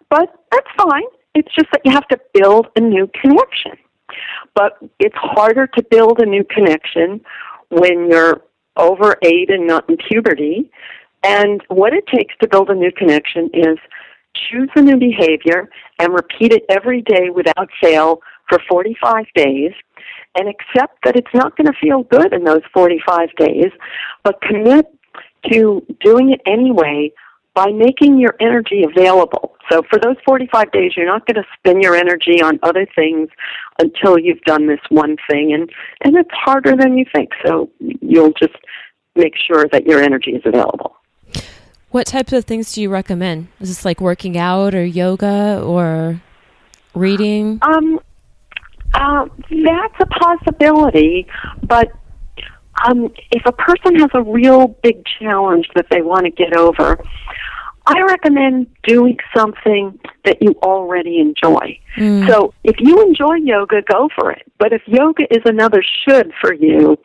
[0.09, 1.05] But that's fine.
[1.35, 3.73] It's just that you have to build a new connection.
[4.55, 7.21] But it's harder to build a new connection
[7.69, 8.43] when you're
[8.81, 10.71] over eight and not in puberty.
[11.23, 13.79] And what it takes to build a new connection is
[14.35, 19.73] choose a new behavior and repeat it every day without fail for 45 days
[20.37, 23.71] and accept that it's not going to feel good in those 45 days,
[24.25, 24.87] but commit
[25.51, 27.12] to doing it anyway
[27.55, 29.57] by making your energy available.
[29.71, 33.29] So for those 45 days, you're not going to spend your energy on other things
[33.79, 35.53] until you've done this one thing.
[35.53, 35.71] And,
[36.03, 37.31] and it's harder than you think.
[37.45, 38.57] So you'll just
[39.17, 40.97] make sure that your energy is available.
[41.91, 43.49] What types of things do you recommend?
[43.61, 46.21] Is this like working out or yoga or
[46.95, 47.59] reading?
[47.63, 47.99] Um,
[48.95, 51.27] uh, that's a possibility,
[51.63, 51.93] but
[52.87, 57.03] um, if a person has a real big challenge that they want to get over,
[57.87, 61.79] I recommend doing something that you already enjoy.
[61.97, 62.29] Mm.
[62.29, 64.43] So if you enjoy yoga, go for it.
[64.59, 66.99] But if yoga is another should for you,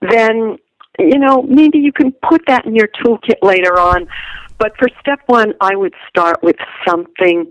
[0.00, 0.56] then,
[0.98, 4.06] you know, maybe you can put that in your toolkit later on.
[4.58, 7.50] But for step one, I would start with something,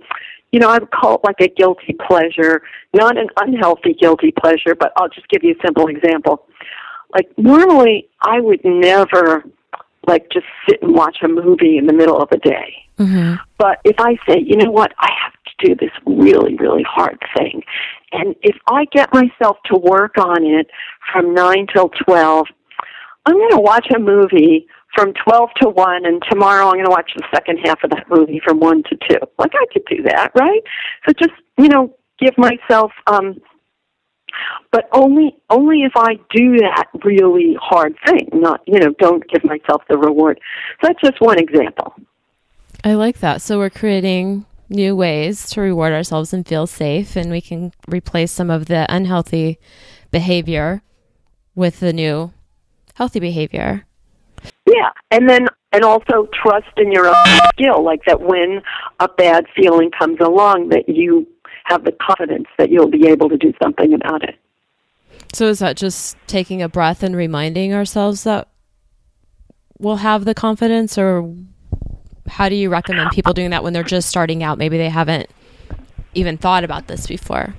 [0.51, 2.61] you know, I would call it like a guilty pleasure,
[2.93, 6.47] not an unhealthy guilty pleasure, but I'll just give you a simple example.
[7.13, 9.43] Like normally I would never
[10.07, 12.73] like just sit and watch a movie in the middle of the day.
[12.97, 13.35] Mm-hmm.
[13.57, 17.19] But if I say, you know what, I have to do this really, really hard
[17.37, 17.63] thing,
[18.11, 20.67] and if I get myself to work on it
[21.13, 22.47] from 9 till 12,
[23.25, 26.91] I'm going to watch a movie from 12 to 1 and tomorrow I'm going to
[26.91, 29.17] watch the second half of that movie from 1 to 2.
[29.37, 30.61] Like I could do that, right?
[31.05, 33.39] So just, you know, give myself um
[34.71, 38.29] but only only if I do that really hard thing.
[38.33, 40.39] Not you know, don't give myself the reward.
[40.81, 41.93] So that's just one example.
[42.83, 43.41] I like that.
[43.41, 48.31] So we're creating new ways to reward ourselves and feel safe, and we can replace
[48.31, 49.59] some of the unhealthy
[50.11, 50.81] behavior
[51.55, 52.31] with the new
[52.95, 53.85] healthy behavior.
[54.65, 58.61] Yeah, and then and also trust in your own skill, like that when
[58.99, 61.27] a bad feeling comes along, that you
[61.69, 64.37] have the confidence that you'll be able to do something about it.
[65.33, 68.47] So is that just taking a breath and reminding ourselves that
[69.77, 71.33] we'll have the confidence or
[72.27, 74.57] how do you recommend people doing that when they're just starting out?
[74.57, 75.29] Maybe they haven't
[76.13, 77.53] even thought about this before.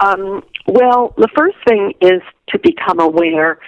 [0.00, 3.58] Um, well, the first thing is to become aware,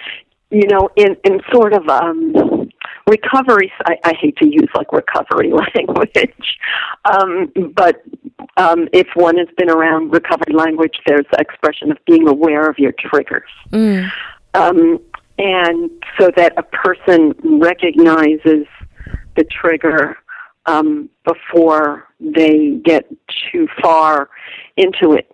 [0.49, 2.69] you know, in, in sort of um,
[3.07, 3.71] recovery.
[3.85, 6.57] I, I hate to use like recovery language,
[7.05, 8.03] um, but
[8.57, 12.77] um, if one has been around recovery language, there's the expression of being aware of
[12.77, 13.49] your triggers.
[13.71, 14.11] Mm.
[14.53, 14.99] Um,
[15.37, 18.67] and so that a person recognizes
[19.35, 20.17] the trigger
[20.65, 23.05] um, before they get
[23.51, 24.29] too far
[24.77, 25.31] into it.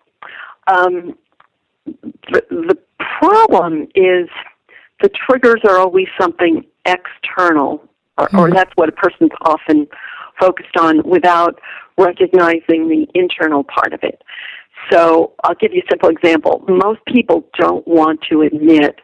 [0.67, 1.17] Um,
[2.32, 2.78] the, the
[3.19, 4.30] problem is
[5.02, 7.84] the triggers are always something external,
[8.17, 9.88] or, or that's what a person's often
[10.39, 11.60] focused on without
[12.00, 14.22] recognizing the internal part of it.
[14.90, 16.64] So I'll give you a simple example.
[16.68, 18.96] Most people don't want to admit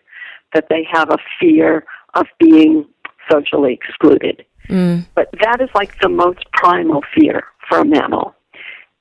[0.53, 2.85] that they have a fear of being
[3.29, 4.45] socially excluded.
[4.69, 5.05] Mm.
[5.13, 8.33] But that is like the most primal fear for a mammal.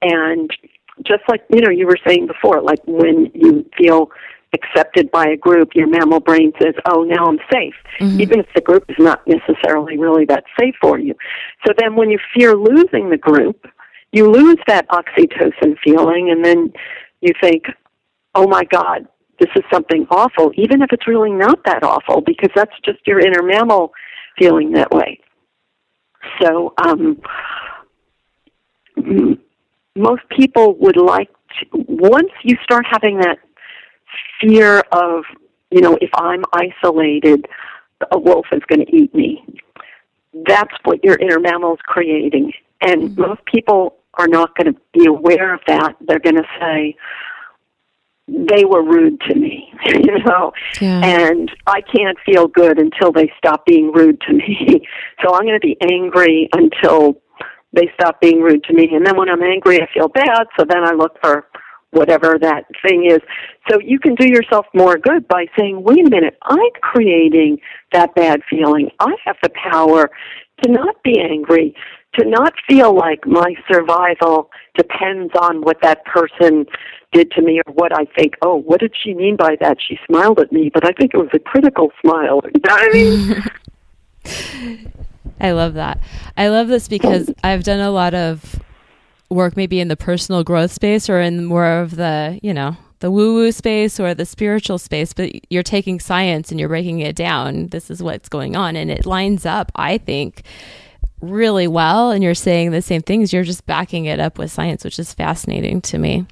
[0.02, 0.50] And
[1.06, 4.10] just like, you know, you were saying before, like when you feel
[4.52, 8.20] accepted by a group, your mammal brain says, oh, now I'm safe, mm-hmm.
[8.20, 11.14] even if the group is not necessarily really that safe for you.
[11.66, 13.66] So then when you fear losing the group,
[14.14, 16.72] you lose that oxytocin feeling, and then
[17.20, 17.64] you think,
[18.34, 19.06] oh my God,
[19.40, 23.18] this is something awful, even if it's really not that awful, because that's just your
[23.18, 23.92] inner mammal
[24.38, 25.18] feeling that way.
[26.40, 27.20] So, um,
[29.96, 33.38] most people would like to, once you start having that
[34.40, 35.24] fear of,
[35.70, 37.46] you know, if I'm isolated,
[38.10, 39.44] a wolf is going to eat me.
[40.46, 42.52] That's what your inner mammal is creating.
[42.80, 43.20] And mm-hmm.
[43.20, 45.96] most people are not going to be aware of that.
[46.00, 46.96] They're going to say,
[48.26, 51.00] they were rude to me, you know, yeah.
[51.04, 54.86] and I can't feel good until they stop being rude to me.
[55.22, 57.20] so I'm going to be angry until
[57.74, 58.88] they stop being rude to me.
[58.92, 60.46] And then when I'm angry, I feel bad.
[60.58, 61.46] So then I look for
[61.90, 63.20] whatever that thing is.
[63.70, 67.58] So you can do yourself more good by saying, wait a minute, I'm creating
[67.92, 68.90] that bad feeling.
[69.00, 70.10] I have the power
[70.62, 71.74] to not be angry,
[72.14, 76.66] to not feel like my survival depends on what that person
[77.12, 79.78] did to me or what I think, oh, what did she mean by that?
[79.80, 82.42] She smiled at me, but I think it was a critical smile.
[82.54, 83.42] You know I mean?
[85.40, 86.00] I love that.
[86.36, 88.62] I love this because I've done a lot of
[89.28, 93.10] work maybe in the personal growth space or in more of the, you know, the
[93.10, 97.14] woo woo space or the spiritual space, but you're taking science and you're breaking it
[97.14, 97.68] down.
[97.68, 98.76] This is what's going on.
[98.76, 100.42] And it lines up, I think,
[101.24, 102.10] really well.
[102.10, 103.32] And you're saying the same things.
[103.32, 106.26] You're just backing it up with science, which is fascinating to me.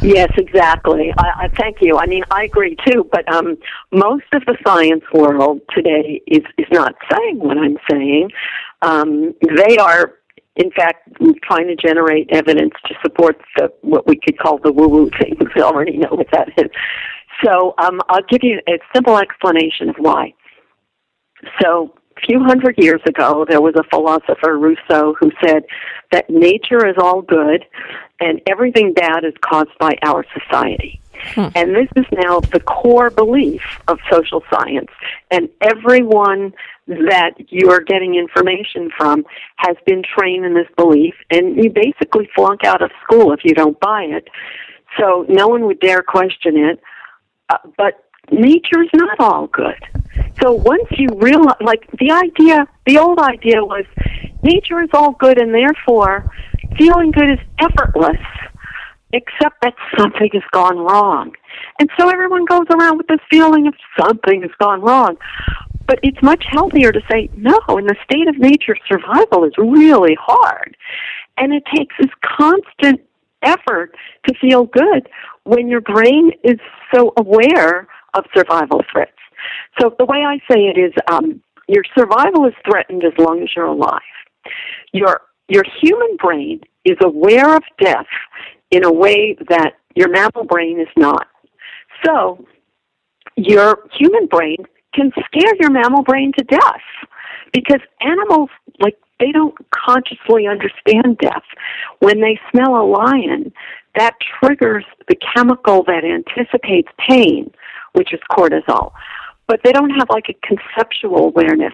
[0.00, 1.12] Yes, exactly.
[1.18, 1.98] I, I thank you.
[1.98, 3.08] I mean, I agree too.
[3.12, 3.56] But um,
[3.92, 8.30] most of the science world today is is not saying what I'm saying.
[8.82, 10.14] Um, they are
[10.56, 11.08] in fact,
[11.44, 15.36] trying to generate evidence to support the, what we could call the woo-woo thing.
[15.54, 16.70] We already know what that is.
[17.44, 20.34] So um, I'll give you a simple explanation of why.
[21.62, 21.94] So
[22.26, 25.64] few hundred years ago, there was a philosopher, Rousseau, who said
[26.12, 27.64] that nature is all good
[28.20, 31.00] and everything bad is caused by our society.
[31.34, 31.48] Hmm.
[31.54, 34.90] And this is now the core belief of social science.
[35.30, 36.54] And everyone
[36.86, 39.24] that you are getting information from
[39.56, 43.54] has been trained in this belief, and you basically flunk out of school if you
[43.54, 44.28] don't buy it.
[44.98, 46.80] So no one would dare question it.
[47.48, 49.78] Uh, but nature's not all good.
[50.42, 53.84] So once you realize, like the idea, the old idea was
[54.42, 56.30] nature is all good and therefore
[56.78, 58.20] feeling good is effortless
[59.12, 61.32] except that something has gone wrong.
[61.78, 65.16] And so everyone goes around with this feeling of something has gone wrong.
[65.86, 70.16] But it's much healthier to say, no, in the state of nature, survival is really
[70.20, 70.76] hard.
[71.36, 73.00] And it takes this constant
[73.42, 73.96] effort
[74.28, 75.08] to feel good
[75.44, 76.58] when your brain is
[76.94, 79.12] so aware of survival threats.
[79.80, 83.48] So the way I say it is, um, your survival is threatened as long as
[83.54, 84.00] you're alive.
[84.92, 88.06] Your your human brain is aware of death
[88.70, 91.26] in a way that your mammal brain is not.
[92.04, 92.44] So,
[93.36, 94.58] your human brain
[94.94, 96.80] can scare your mammal brain to death
[97.52, 98.48] because animals,
[98.78, 101.42] like, they don't consciously understand death.
[101.98, 103.52] When they smell a lion,
[103.96, 107.50] that triggers the chemical that anticipates pain,
[107.92, 108.92] which is cortisol.
[109.46, 111.72] But they don't have like a conceptual awareness.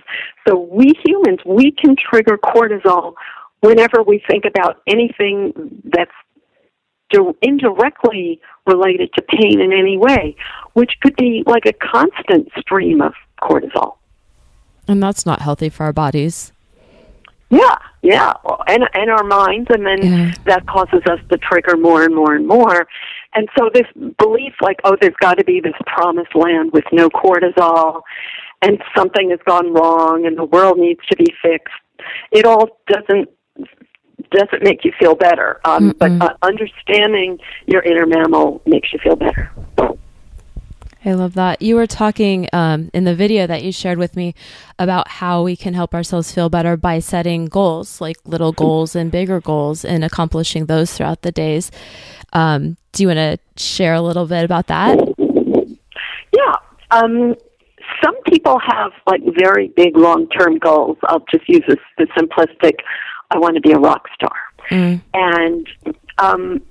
[0.49, 3.15] So we humans, we can trigger cortisol
[3.61, 6.11] whenever we think about anything that's
[7.43, 10.37] indirectly related to pain in any way,
[10.73, 13.97] which could be like a constant stream of cortisol.
[14.89, 16.53] And that's not healthy for our bodies.
[17.49, 18.33] Yeah, yeah,
[18.67, 20.35] and and our minds, and then yeah.
[20.47, 22.89] that causes us to trigger more and more and more.
[23.35, 23.87] And so this
[24.19, 28.03] belief, like, oh, there's got to be this promised land with no cortisol,
[28.63, 31.75] and something has gone wrong, and the world needs to be fixed.
[32.33, 33.29] It all doesn't
[34.31, 35.61] doesn't make you feel better.
[35.65, 39.51] Um, but uh, understanding your inner mammal makes you feel better.
[41.07, 41.63] I love that.
[41.63, 44.35] You were talking um, in the video that you shared with me
[44.77, 49.11] about how we can help ourselves feel better by setting goals, like little goals and
[49.11, 51.71] bigger goals, and accomplishing those throughout the days.
[52.33, 54.99] Um, do you want to share a little bit about that?
[56.35, 56.55] Yeah.
[56.91, 57.37] Um,
[58.05, 60.99] some people have like very big long term goals.
[61.05, 62.81] I'll just use this, the simplistic
[63.31, 64.35] I want to be a rock star.
[64.71, 65.01] Mm.
[65.15, 65.69] And
[66.19, 66.63] um,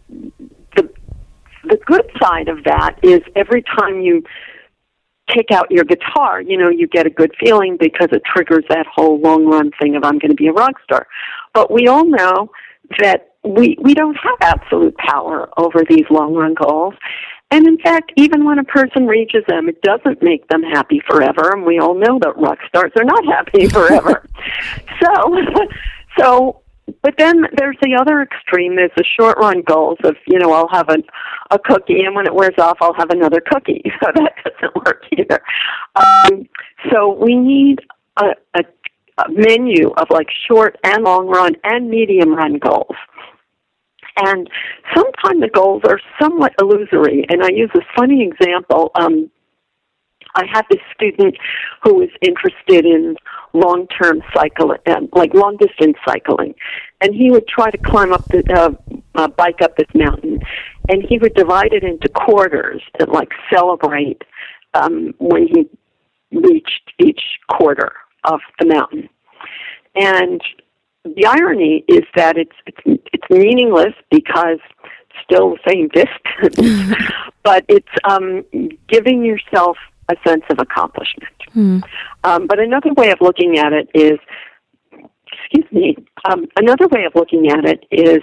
[1.68, 4.24] the good side of that is every time you
[5.30, 8.86] take out your guitar, you know, you get a good feeling because it triggers that
[8.94, 11.08] whole long run thing of I'm going to be a rock star.
[11.54, 12.52] But we all know
[13.00, 16.94] that we we don't have absolute power over these long run goals.
[17.52, 21.52] And in fact, even when a person reaches them, it doesn't make them happy forever.
[21.52, 24.28] And we all know that rock stars are not happy forever.
[25.02, 25.38] so
[26.20, 26.62] so,
[27.02, 28.76] but then there's the other extreme.
[28.76, 30.98] There's the short run goals of, you know, I'll have a,
[31.52, 33.84] a cookie and when it wears off, I'll have another cookie.
[34.04, 35.42] So that doesn't work either.
[35.96, 36.48] Um,
[36.92, 37.80] so we need
[38.18, 38.64] a, a,
[39.18, 42.96] a menu of like short and long run and medium run goals.
[44.18, 44.50] And
[44.94, 47.26] sometimes the goals are somewhat illusory.
[47.30, 48.92] And I use a funny example.
[48.96, 49.32] Um,
[50.36, 51.36] I had this student
[51.84, 53.16] who was interested in
[53.56, 56.54] long-term cycling, um, like long-distance cycling,
[57.02, 58.72] and he would try to climb up the uh,
[59.16, 60.40] uh, bike up this mountain,
[60.90, 64.22] and he would divide it into quarters and like celebrate
[64.74, 65.70] um, when he
[66.32, 67.92] reached each quarter
[68.26, 69.10] of the mountain.
[69.96, 70.42] And
[71.04, 74.60] the irony is that it's it's it's meaningless because
[75.24, 76.96] still the same distance,
[77.44, 78.44] but it's um,
[78.88, 79.78] giving yourself
[80.10, 81.34] a sense of accomplishment.
[81.54, 81.80] Hmm.
[82.24, 84.20] Um, but another way of looking at it is,
[84.92, 85.96] excuse me,
[86.30, 88.20] um, another way of looking at it is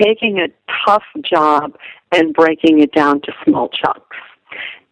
[0.00, 0.48] taking a
[0.86, 1.76] tough job
[2.12, 4.16] and breaking it down to small chunks.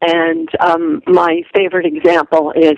[0.03, 2.74] And um, my favorite example is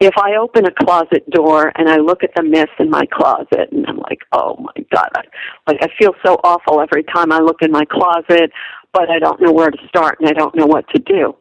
[0.00, 3.70] if I open a closet door and I look at the mess in my closet
[3.70, 5.22] and I'm like, oh my god, I,
[5.66, 8.50] like I feel so awful every time I look in my closet,
[8.92, 11.36] but I don't know where to start and I don't know what to do.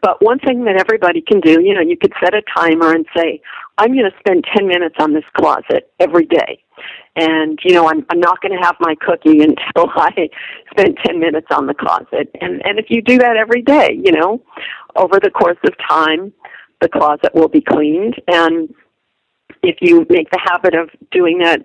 [0.00, 3.04] But one thing that everybody can do, you know, you could set a timer and
[3.16, 3.40] say,
[3.78, 6.62] I'm going to spend 10 minutes on this closet every day.
[7.16, 10.28] And, you know, I'm, I'm not going to have my cookie until I
[10.70, 12.30] spend 10 minutes on the closet.
[12.40, 14.42] And, and if you do that every day, you know,
[14.94, 16.32] over the course of time,
[16.80, 18.14] the closet will be cleaned.
[18.28, 18.72] And
[19.62, 21.62] if you make the habit of doing that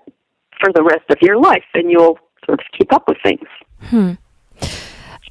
[0.59, 3.47] for the rest of your life, then you'll sort of keep up with things.
[3.81, 4.13] Hmm.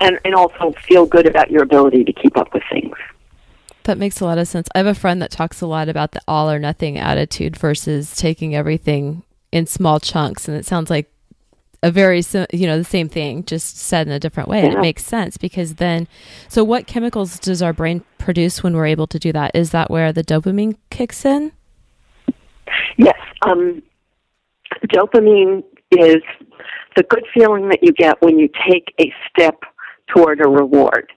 [0.01, 2.97] And, and also feel good about your ability to keep up with things.
[3.85, 4.69] That makes a lot of sense.
[4.75, 8.15] I have a friend that talks a lot about the all or nothing attitude versus
[8.15, 10.49] taking everything in small chunks.
[10.49, 11.13] And it sounds like
[11.83, 12.23] a very
[12.53, 15.37] you know the same thing just said in a different way and it makes sense
[15.37, 16.07] because then
[16.49, 19.91] so what chemicals does our brain produce when we're able to do that is that
[19.91, 21.51] where the dopamine kicks in
[22.97, 23.83] yes um,
[24.87, 26.23] dopamine is
[26.95, 29.63] the good feeling that you get when you take a step
[30.15, 31.13] toward a reward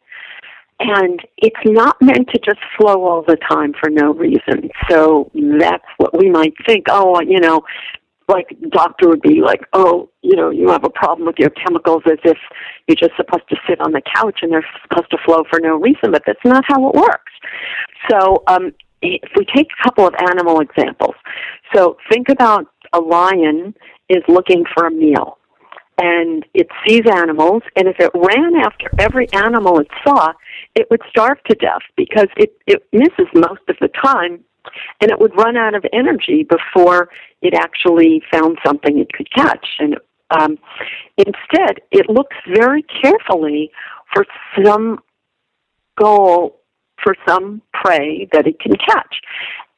[0.80, 4.70] and it's not meant to just flow all the time for no reason.
[4.90, 7.62] So that's what we might think, oh, you know,
[8.28, 12.02] like doctor would be like, oh, you know, you have a problem with your chemicals
[12.08, 12.38] as if
[12.88, 15.78] you're just supposed to sit on the couch and they're supposed to flow for no
[15.78, 17.32] reason, but that's not how it works.
[18.10, 21.16] So um, if we take a couple of animal examples,
[21.74, 23.76] so think about a lion
[24.10, 25.38] is looking for a meal
[25.98, 30.34] and it sees animals and if it ran after every animal it saw
[30.76, 34.44] it would starve to death because it, it misses most of the time
[35.02, 37.10] and it would run out of energy before
[37.42, 39.68] it actually found something it could catch.
[39.80, 39.98] And
[40.32, 40.58] um,
[41.18, 43.72] instead, it looks very carefully
[44.14, 44.26] for
[44.64, 45.00] some
[45.98, 46.60] goal,
[47.04, 49.22] for some prey that it can catch.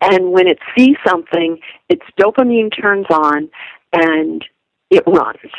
[0.02, 1.60] And when it sees something,
[1.90, 3.50] its dopamine turns on
[3.94, 4.46] and
[4.90, 5.52] it runs.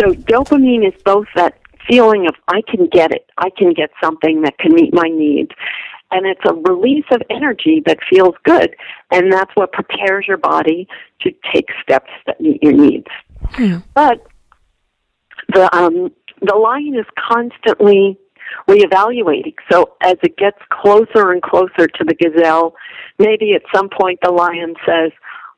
[0.00, 1.58] So dopamine is both that
[1.88, 5.50] feeling of I can get it, I can get something that can meet my needs,
[6.10, 8.74] and it's a release of energy that feels good.
[9.10, 10.86] And that's what prepares your body
[11.22, 13.08] to take steps that meet your needs.
[13.54, 13.78] Hmm.
[13.94, 14.24] but
[15.52, 18.18] the um the lion is constantly
[18.68, 19.54] reevaluating.
[19.70, 22.74] So as it gets closer and closer to the gazelle
[23.18, 25.12] maybe at some point the lion says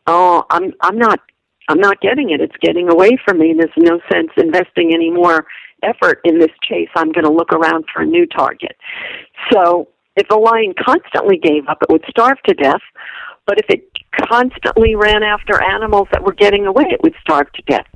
[0.07, 1.21] oh i'm i'm not
[1.69, 5.47] i'm not getting it it's getting away from me there's no sense investing any more
[5.83, 8.77] effort in this chase i'm going to look around for a new target
[9.53, 12.83] so if a lion constantly gave up, it would starve to death.
[13.47, 13.91] But if it
[14.29, 17.87] constantly ran after animals that were getting away, it would starve to death.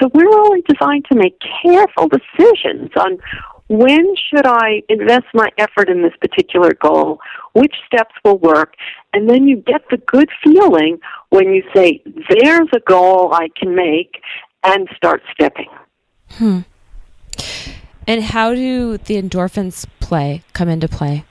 [0.00, 3.18] So we're only designed to make careful decisions on
[3.72, 7.20] when should I invest my effort in this particular goal,
[7.54, 8.74] which steps will work,
[9.14, 10.98] and then you get the good feeling
[11.30, 14.20] when you say, there's a goal I can make,
[14.62, 15.70] and start stepping.
[16.32, 16.60] Hmm.
[18.06, 21.24] And how do the endorphins play come into play?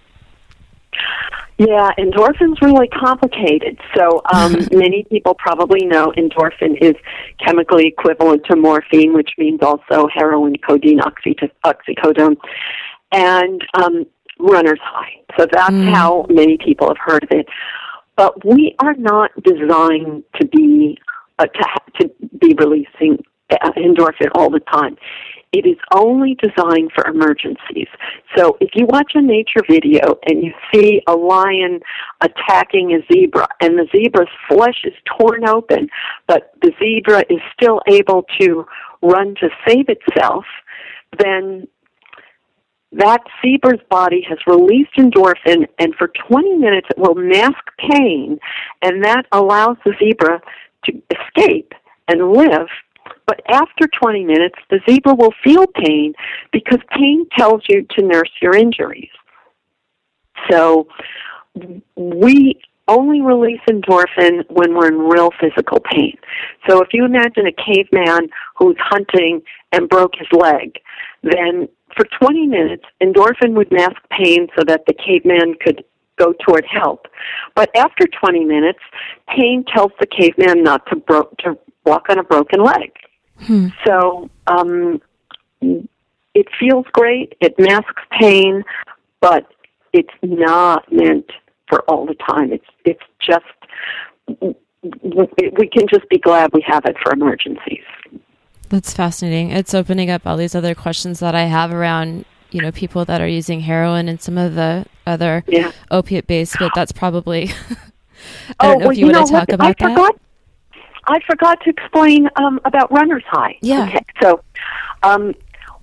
[1.62, 3.78] Yeah, endorphin's really complicated.
[3.96, 6.96] So um, many people probably know endorphin is
[7.46, 12.36] chemically equivalent to morphine, which means also heroin, codeine, oxy- oxycodone,
[13.12, 14.06] and um,
[14.40, 15.12] runner's high.
[15.38, 15.94] So that's mm.
[15.94, 17.46] how many people have heard of it.
[18.16, 20.98] But we are not designed to be
[21.38, 22.10] uh, to, ha- to
[22.40, 24.98] be releasing uh, endorphin all the time.
[25.52, 27.88] It is only designed for emergencies.
[28.38, 31.82] So if you watch a nature video and you see a lion
[32.22, 35.90] attacking a zebra and the zebra's flesh is torn open,
[36.28, 38.66] but the zebra is still able to
[39.02, 40.46] run to save itself,
[41.20, 41.68] then
[42.94, 48.38] that zebra's body has released endorphin and for 20 minutes it will mask pain
[48.82, 50.42] and that allows the zebra
[50.86, 51.74] to escape
[52.08, 52.68] and live
[53.32, 56.14] but after 20 minutes, the zebra will feel pain
[56.52, 59.08] because pain tells you to nurse your injuries.
[60.50, 60.90] So
[61.96, 62.60] we
[62.90, 66.18] only release endorphin when we're in real physical pain.
[66.68, 68.28] So if you imagine a caveman
[68.58, 70.82] who's hunting and broke his leg,
[71.24, 75.86] then for 20 minutes, endorphin would mask pain so that the caveman could
[76.20, 77.08] go toward help.
[77.56, 78.80] But after 20 minutes,
[79.30, 82.92] pain tells the caveman not to, bro- to walk on a broken leg.
[83.42, 83.68] Hmm.
[83.86, 85.02] So um,
[85.62, 87.36] it feels great.
[87.42, 88.64] It masks pain,
[89.20, 89.46] but
[89.94, 91.30] it's not meant
[91.68, 92.52] for all the time.
[92.52, 93.46] It's it's just
[94.82, 97.84] we can just be glad we have it for emergencies.
[98.70, 99.52] That's fascinating.
[99.52, 103.20] It's opening up all these other questions that I have around, you know, people that
[103.20, 105.72] are using heroin and some of the other yeah.
[105.92, 107.50] opiate based, but that's probably
[108.60, 109.54] I don't oh, know well, if you, you want to talk what?
[109.54, 109.90] about I that.
[109.90, 110.16] Forgot,
[111.08, 113.58] I forgot to explain um, about runner's high.
[113.62, 113.88] Yeah.
[113.88, 114.06] Okay.
[114.22, 114.42] So,
[115.04, 115.34] um,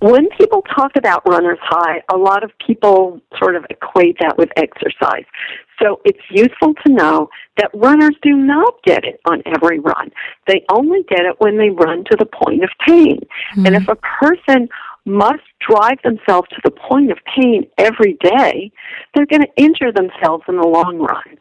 [0.01, 4.49] when people talk about runner's high, a lot of people sort of equate that with
[4.55, 5.25] exercise.
[5.81, 10.11] So it's useful to know that runners do not get it on every run.
[10.47, 13.19] They only get it when they run to the point of pain.
[13.51, 13.65] Mm-hmm.
[13.65, 14.69] And if a person
[15.05, 18.71] must drive themselves to the point of pain every day,
[19.13, 21.37] they're going to injure themselves in the long run.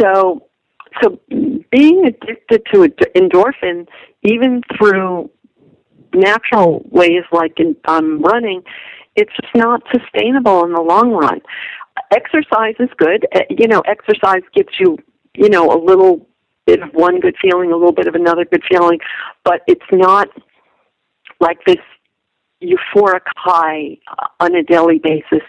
[0.00, 0.46] So,
[1.02, 1.20] so
[1.70, 3.86] being addicted to endorphin,
[4.22, 5.30] even through
[6.14, 8.62] natural ways like in, um, running,
[9.16, 11.40] it's just not sustainable in the long run.
[12.10, 13.26] Exercise is good.
[13.34, 14.98] Uh, you know, exercise gives you,
[15.34, 16.26] you know, a little
[16.66, 18.98] bit of one good feeling, a little bit of another good feeling,
[19.44, 20.28] but it's not
[21.40, 21.76] like this
[22.62, 23.98] euphoric high
[24.40, 25.42] on a daily basis.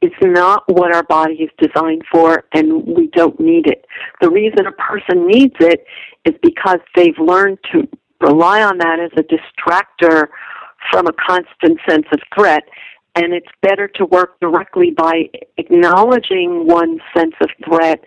[0.00, 3.84] It's not what our body is designed for, and we don't need it.
[4.20, 5.84] The reason a person needs it
[6.24, 7.88] is because they've learned to
[8.20, 10.28] rely on that as a distractor
[10.90, 12.64] from a constant sense of threat.
[13.16, 18.04] And it's better to work directly by acknowledging one's sense of threat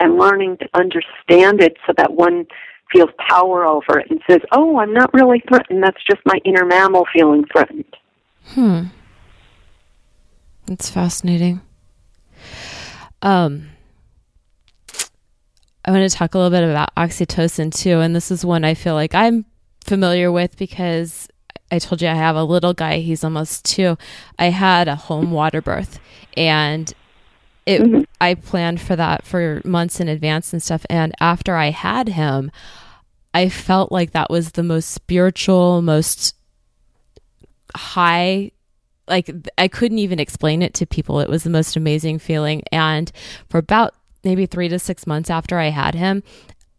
[0.00, 2.46] and learning to understand it so that one
[2.92, 5.82] feels power over it and says, Oh, I'm not really threatened.
[5.82, 7.84] That's just my inner mammal feeling threatened.
[8.46, 8.84] Hmm.
[10.68, 11.62] That's fascinating.
[13.22, 13.70] Um,
[15.82, 18.00] I want to talk a little bit about oxytocin too.
[18.00, 19.46] And this is one I feel like I'm
[19.82, 21.26] familiar with because
[21.72, 23.96] I told you I have a little guy, he's almost two.
[24.38, 25.98] I had a home water birth
[26.36, 26.92] and
[27.64, 28.02] it mm-hmm.
[28.20, 30.84] I planned for that for months in advance and stuff.
[30.90, 32.50] And after I had him,
[33.32, 36.34] I felt like that was the most spiritual, most
[37.74, 38.50] high
[39.08, 41.20] like I couldn't even explain it to people.
[41.20, 42.62] It was the most amazing feeling.
[42.72, 43.10] And
[43.48, 43.94] for about
[44.24, 46.22] maybe three to six months after I had him,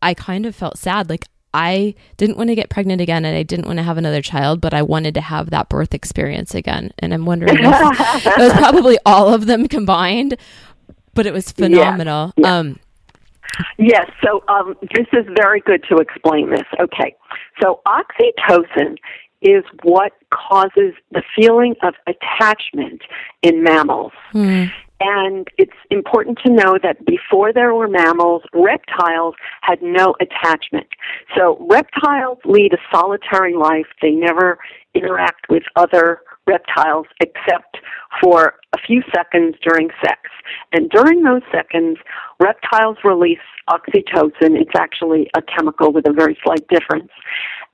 [0.02, 1.10] I kind of felt sad.
[1.10, 4.22] Like I didn't want to get pregnant again and I didn't want to have another
[4.22, 6.92] child, but I wanted to have that birth experience again.
[7.00, 7.62] And I'm wondering if
[8.26, 10.38] it was probably all of them combined,
[11.14, 12.34] but it was phenomenal.
[12.38, 12.58] Yeah, yeah.
[12.58, 12.80] Um,
[13.78, 16.66] Yes, so um, this is very good to explain this.
[16.80, 17.16] Okay,
[17.62, 18.96] so oxytocin
[19.42, 23.02] is what causes the feeling of attachment
[23.42, 24.12] in mammals.
[24.32, 24.66] Hmm.
[25.02, 30.88] And it's important to know that before there were mammals, reptiles had no attachment.
[31.38, 33.86] So reptiles lead a solitary life.
[34.02, 34.58] They never
[34.94, 37.78] interact with other reptiles except
[38.22, 40.20] for a few seconds during sex.
[40.74, 41.98] And during those seconds,
[42.42, 43.38] reptiles release
[43.70, 44.60] oxytocin.
[44.60, 47.12] It's actually a chemical with a very slight difference.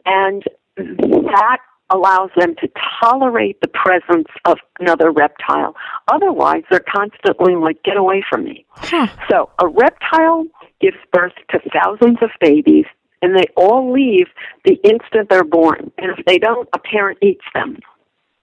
[0.06, 0.44] And
[0.78, 1.58] that
[1.92, 2.68] allows them to
[3.00, 5.76] tolerate the presence of another reptile.
[6.12, 8.66] Otherwise, they're constantly like, get away from me.
[8.72, 9.08] Huh.
[9.30, 10.46] So a reptile
[10.82, 12.86] gives birth to thousands of babies,
[13.22, 14.28] and they all leave
[14.66, 15.92] the instant they're born.
[15.98, 17.78] And if they don't, a parent eats them.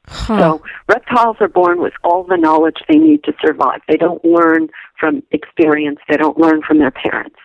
[0.06, 0.38] Huh.
[0.38, 3.80] So reptiles are born with all the knowledge they need to survive.
[3.88, 4.68] They don't learn
[4.98, 5.98] from experience.
[6.08, 7.36] They don't learn from their parents.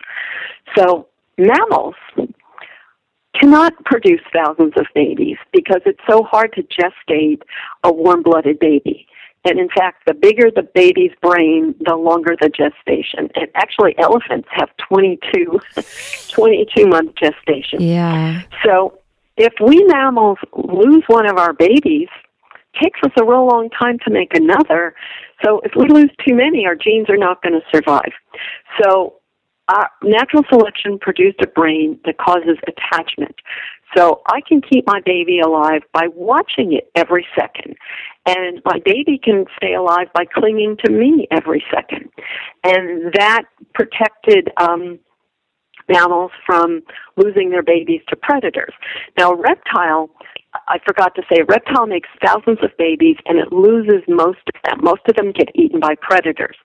[0.76, 1.94] So mammals
[3.38, 7.42] cannot produce thousands of babies because it's so hard to gestate
[7.84, 9.06] a warm-blooded baby.
[9.44, 13.30] And in fact, the bigger the baby's brain, the longer the gestation.
[13.34, 15.60] And actually, elephants have 22,
[16.28, 17.80] 22 month gestation.
[17.80, 18.42] Yeah.
[18.64, 18.98] So
[19.36, 22.08] if we mammals lose one of our babies,
[22.74, 24.94] it takes us a real long time to make another.
[25.44, 28.12] So if we lose too many, our genes are not going to survive.
[28.82, 29.17] So
[29.68, 33.36] uh, natural selection produced a brain that causes attachment.
[33.96, 37.76] So I can keep my baby alive by watching it every second.
[38.26, 42.10] And my baby can stay alive by clinging to me every second.
[42.64, 43.44] And that
[43.74, 44.98] protected um,
[45.88, 46.82] mammals from
[47.16, 48.74] losing their babies to predators.
[49.18, 50.10] Now, reptile,
[50.66, 54.80] I forgot to say, reptile makes thousands of babies and it loses most of them.
[54.82, 56.56] Most of them get eaten by predators.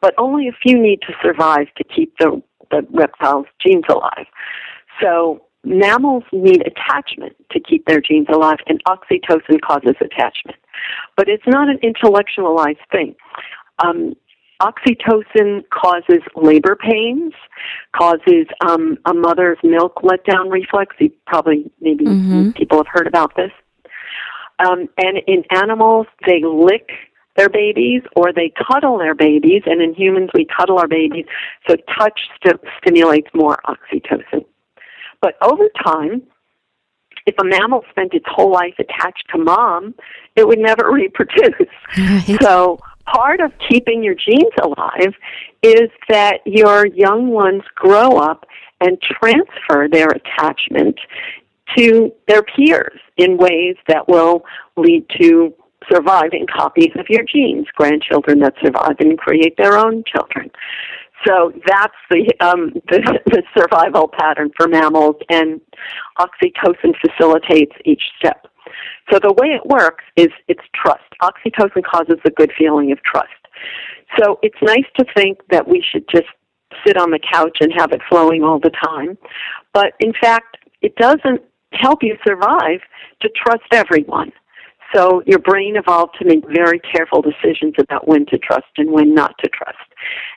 [0.00, 4.26] But only a few need to survive to keep the the reptile's genes alive.
[5.00, 10.58] So mammals need attachment to keep their genes alive, and oxytocin causes attachment.
[11.16, 13.14] But it's not an intellectualized thing.
[13.84, 14.14] Um,
[14.60, 17.32] oxytocin causes labor pains,
[17.96, 20.94] causes um, a mother's milk letdown reflex.
[20.98, 22.50] You probably, maybe mm-hmm.
[22.52, 23.50] people have heard about this.
[24.58, 26.90] Um, and in animals, they lick
[27.36, 31.24] their babies or they cuddle their babies, and in humans, we cuddle our babies.
[31.68, 34.44] So touch st- stimulates more oxytocin.
[35.20, 36.22] But over time,
[37.26, 39.94] if a mammal spent its whole life attached to mom,
[40.36, 41.68] it would never reproduce.
[41.96, 42.38] Right.
[42.42, 45.14] So part of keeping your genes alive
[45.62, 48.46] is that your young ones grow up
[48.80, 50.98] and transfer their attachment
[51.76, 54.44] to their peers in ways that will
[54.76, 55.54] lead to
[55.90, 60.50] surviving copies of your genes, grandchildren that survive and create their own children.
[61.26, 65.60] So that's the, um, the, the survival pattern for mammals, and
[66.18, 68.46] oxytocin facilitates each step.
[69.10, 71.02] So the way it works is it's trust.
[71.20, 73.28] Oxytocin causes the good feeling of trust.
[74.18, 76.28] So it's nice to think that we should just
[76.86, 79.18] sit on the couch and have it flowing all the time.
[79.72, 81.42] But in fact, it doesn't
[81.72, 82.80] help you survive
[83.20, 84.32] to trust everyone.
[84.94, 89.14] So your brain evolved to make very careful decisions about when to trust and when
[89.14, 89.78] not to trust.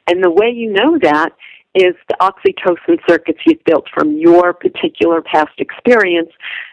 [0.07, 1.34] And the way you know that
[1.76, 6.30] is the oxytocin circuits you've built from your particular past experience,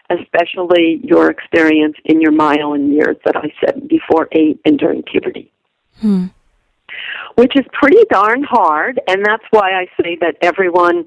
[0.09, 5.51] especially your experience in your myelin years that I said before eight and during puberty.
[5.99, 6.27] Hmm.
[7.35, 11.05] Which is pretty darn hard, and that's why I say that everyone,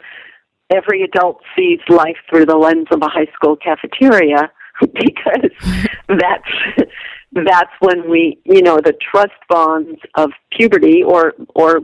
[0.70, 5.50] every adult sees life through the lens of a high school cafeteria because
[6.08, 6.90] that's
[7.32, 11.80] that's when we you know the trust bonds of puberty or or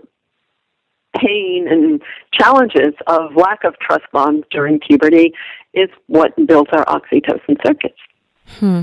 [1.17, 2.03] pain and
[2.33, 5.33] challenges of lack of trust bonds during puberty
[5.75, 7.99] is what builds our oxytocin circuits.
[8.59, 8.83] Hmm.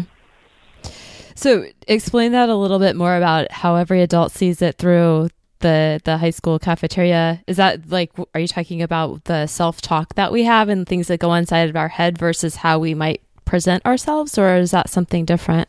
[1.35, 6.01] So, explain that a little bit more about how every adult sees it through the
[6.03, 7.41] the high school cafeteria.
[7.47, 11.19] Is that like are you talking about the self-talk that we have and things that
[11.19, 15.25] go inside of our head versus how we might present ourselves or is that something
[15.25, 15.67] different?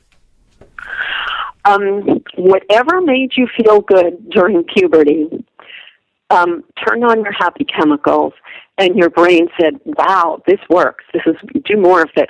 [1.65, 5.29] Um, whatever made you feel good during puberty
[6.31, 8.33] um, turned on your happy chemicals,
[8.79, 11.05] and your brain said, "Wow, this works.
[11.13, 12.27] This is do more of this."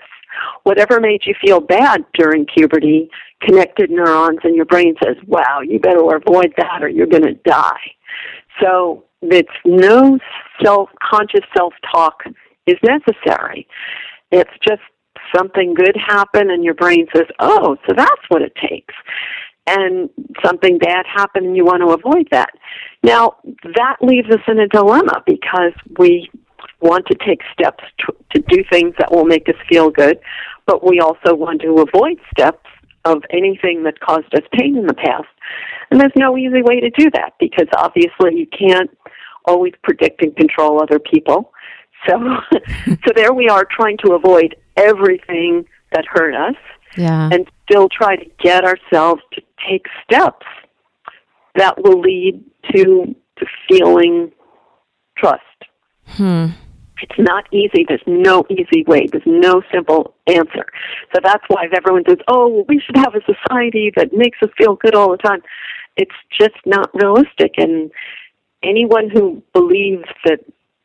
[0.62, 3.10] Whatever made you feel bad during puberty
[3.42, 7.34] connected neurons, and your brain says, "Wow, you better avoid that, or you're going to
[7.34, 7.92] die."
[8.60, 10.18] So it's no
[10.62, 12.22] self-conscious self-talk
[12.66, 13.66] is necessary.
[14.30, 14.82] It's just
[15.34, 18.94] something good happen, and your brain says, "Oh, so that's what it takes."
[19.66, 20.10] And
[20.44, 22.50] something bad happened and you want to avoid that.
[23.02, 23.36] Now,
[23.76, 26.30] that leaves us in a dilemma because we
[26.80, 30.18] want to take steps to, to do things that will make us feel good,
[30.66, 32.66] but we also want to avoid steps
[33.04, 35.28] of anything that caused us pain in the past.
[35.90, 38.90] And there's no easy way to do that because obviously you can't
[39.46, 41.52] always predict and control other people.
[42.08, 42.18] So
[42.86, 46.56] so there we are trying to avoid everything that hurt us
[46.96, 47.30] yeah.
[47.32, 50.46] and still try to get ourselves to take steps
[51.56, 54.30] that will lead to to feeling
[55.16, 55.40] trust.
[56.06, 56.46] Hmm.
[57.02, 57.86] It's not easy.
[57.88, 59.06] There's no easy way.
[59.10, 60.66] There's no simple answer.
[61.14, 64.50] So that's why everyone says, "Oh, well, we should have a society that makes us
[64.58, 65.42] feel good all the time."
[65.96, 67.54] It's just not realistic.
[67.56, 67.90] And
[68.62, 70.40] anyone who believes that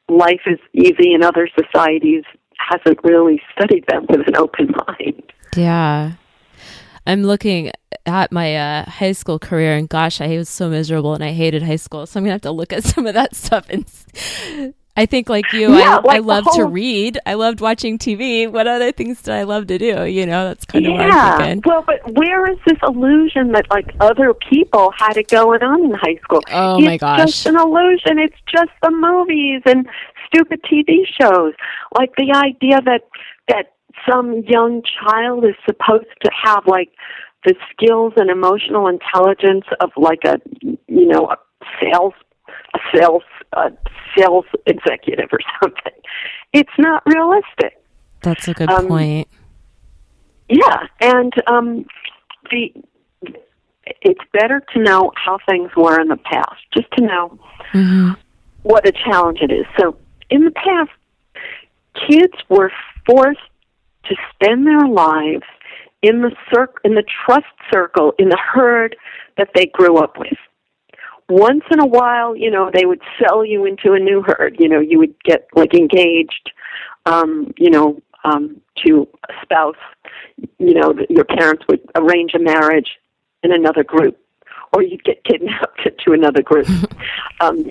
[0.07, 2.23] life is easy in other societies
[2.57, 5.33] hasn't really studied them with an open mind.
[5.55, 6.13] Yeah.
[7.05, 7.71] I'm looking
[8.05, 11.63] at my uh, high school career, and gosh, I was so miserable, and I hated
[11.63, 12.05] high school.
[12.05, 13.67] So I'm gonna have to look at some of that stuff.
[13.69, 13.85] And
[14.97, 16.57] I think, like you, yeah, I, like I loved whole...
[16.57, 17.19] to read.
[17.25, 18.49] I loved watching TV.
[18.49, 20.05] What other things did I love to do?
[20.05, 21.55] You know, that's kind of yeah.
[21.65, 25.91] Well, but where is this illusion that like other people had it going on in
[25.91, 26.41] high school?
[26.51, 28.19] Oh it's my gosh, just an illusion.
[28.19, 29.87] It's just the movies and
[30.27, 31.53] stupid TV shows.
[31.97, 33.01] Like the idea that
[33.47, 33.74] that
[34.09, 36.91] some young child is supposed to have like
[37.45, 41.37] the skills and emotional intelligence of like a you know a
[41.79, 42.13] sales
[42.73, 43.71] a sales a
[44.17, 45.93] sales executive or something.
[46.53, 47.81] It's not realistic.
[48.21, 49.27] That's a good um, point.
[50.49, 51.85] Yeah, and um,
[52.49, 52.73] the
[54.01, 57.39] it's better to know how things were in the past, just to know
[57.73, 58.11] mm-hmm.
[58.63, 59.65] what a challenge it is.
[59.79, 59.97] So
[60.29, 60.89] in the past,
[62.07, 62.71] kids were
[63.05, 63.39] forced
[64.05, 65.43] to spend their lives
[66.01, 68.95] in the cir- in the trust circle in the herd
[69.37, 70.37] that they grew up with.
[71.27, 74.55] Once in a while, you know, they would sell you into a new herd.
[74.59, 76.51] You know, you would get like engaged,
[77.05, 79.75] um, you know, um, to a spouse.
[80.59, 82.89] You know, your parents would arrange a marriage
[83.41, 84.19] in another group,
[84.73, 86.67] or you'd get kidnapped to another group.
[87.39, 87.65] um,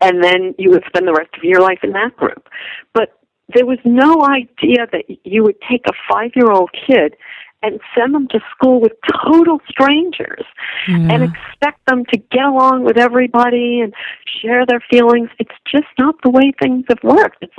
[0.00, 2.48] and then you would spend the rest of your life in that group.
[2.92, 3.18] But
[3.54, 7.16] there was no idea that you would take a five year old kid
[7.62, 8.92] and send them to school with
[9.24, 10.44] total strangers
[10.88, 10.96] Yeah.
[10.96, 13.94] and expect them to get along with everybody and
[14.40, 15.30] share their feelings.
[15.38, 17.38] It's just not the way things have worked.
[17.40, 17.54] It's,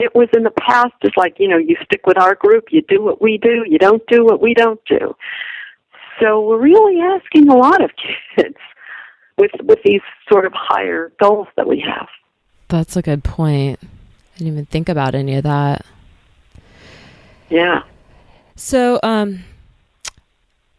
[0.00, 2.82] it was in the past just like, you know, you stick with our group, you
[2.88, 5.14] do what we do, you don't do what we don't do.
[6.20, 7.90] So we're really asking a lot of
[8.36, 8.56] kids
[9.36, 12.08] with with these sort of higher goals that we have.
[12.68, 13.80] That's a good point.
[14.34, 15.86] I didn't even think about any of that.
[17.50, 17.82] Yeah.
[18.56, 19.44] So, um,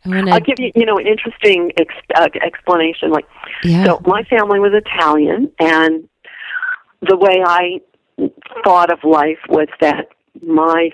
[0.05, 3.11] I want I'll give you, you know, an interesting ex- uh, explanation.
[3.11, 3.25] Like,
[3.63, 3.85] Yeah.
[3.85, 6.07] so my family was Italian, and
[7.01, 7.79] the way I
[8.63, 10.09] thought of life was that
[10.45, 10.91] my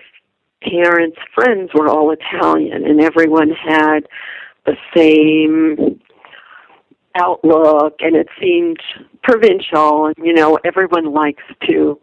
[0.62, 4.08] parents' friends were all Italian, and everyone had
[4.66, 6.00] the same
[7.16, 8.80] outlook, and it seemed
[9.24, 12.00] provincial, and you know, everyone likes to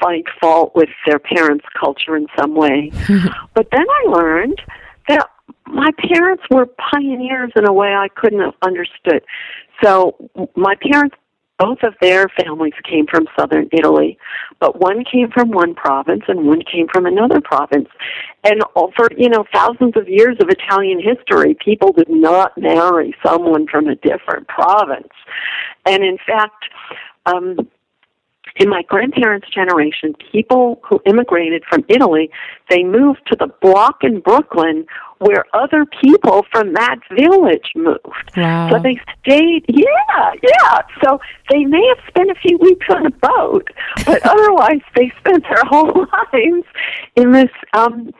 [0.00, 2.90] find fault with their parents' culture in some way.
[3.54, 4.60] but then I learned
[5.08, 5.28] that
[5.66, 9.22] my parents were pioneers in a way I couldn't have understood.
[9.82, 11.16] So my parents,
[11.58, 14.18] both of their families came from southern Italy,
[14.60, 17.88] but one came from one province and one came from another province.
[18.44, 23.66] And for, you know, thousands of years of Italian history, people did not marry someone
[23.66, 25.12] from a different province.
[25.86, 26.66] And in fact,
[27.24, 27.56] um,
[28.56, 32.30] in my grandparents' generation, people who immigrated from Italy,
[32.70, 34.86] they moved to the block in Brooklyn
[35.18, 38.30] where other people from that village moved.
[38.36, 38.70] Wow.
[38.70, 40.80] So they stayed, yeah, yeah.
[41.02, 43.68] So they may have spent a few weeks on a boat,
[44.04, 46.66] but otherwise they spent their whole lives
[47.14, 48.10] in this um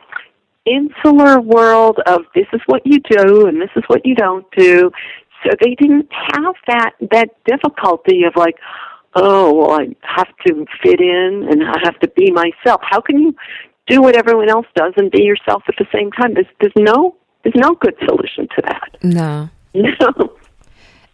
[0.65, 4.91] insular world of this is what you do and this is what you don't do.
[5.43, 8.55] So they didn't have that that difficulty of like,
[9.15, 12.81] oh, well, I have to fit in and I have to be myself.
[12.83, 13.35] How can you
[13.87, 16.33] do what everyone else does and be yourself at the same time?
[16.33, 18.97] There's there's no there's no good solution to that.
[19.03, 19.49] no.
[19.73, 20.37] No.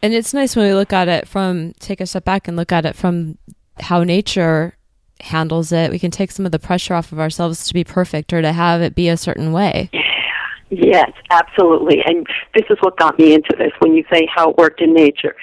[0.02, 2.74] And it's nice when we look at it from, take a step back and look
[2.74, 3.38] at it from
[3.80, 4.76] how nature
[5.22, 5.92] handles it.
[5.92, 8.52] We can take some of the pressure off of ourselves to be perfect or to
[8.52, 9.90] have it be a certain way.
[10.70, 12.00] Yes, absolutely.
[12.06, 14.94] And this is what got me into this when you say how it worked in
[14.94, 15.36] nature.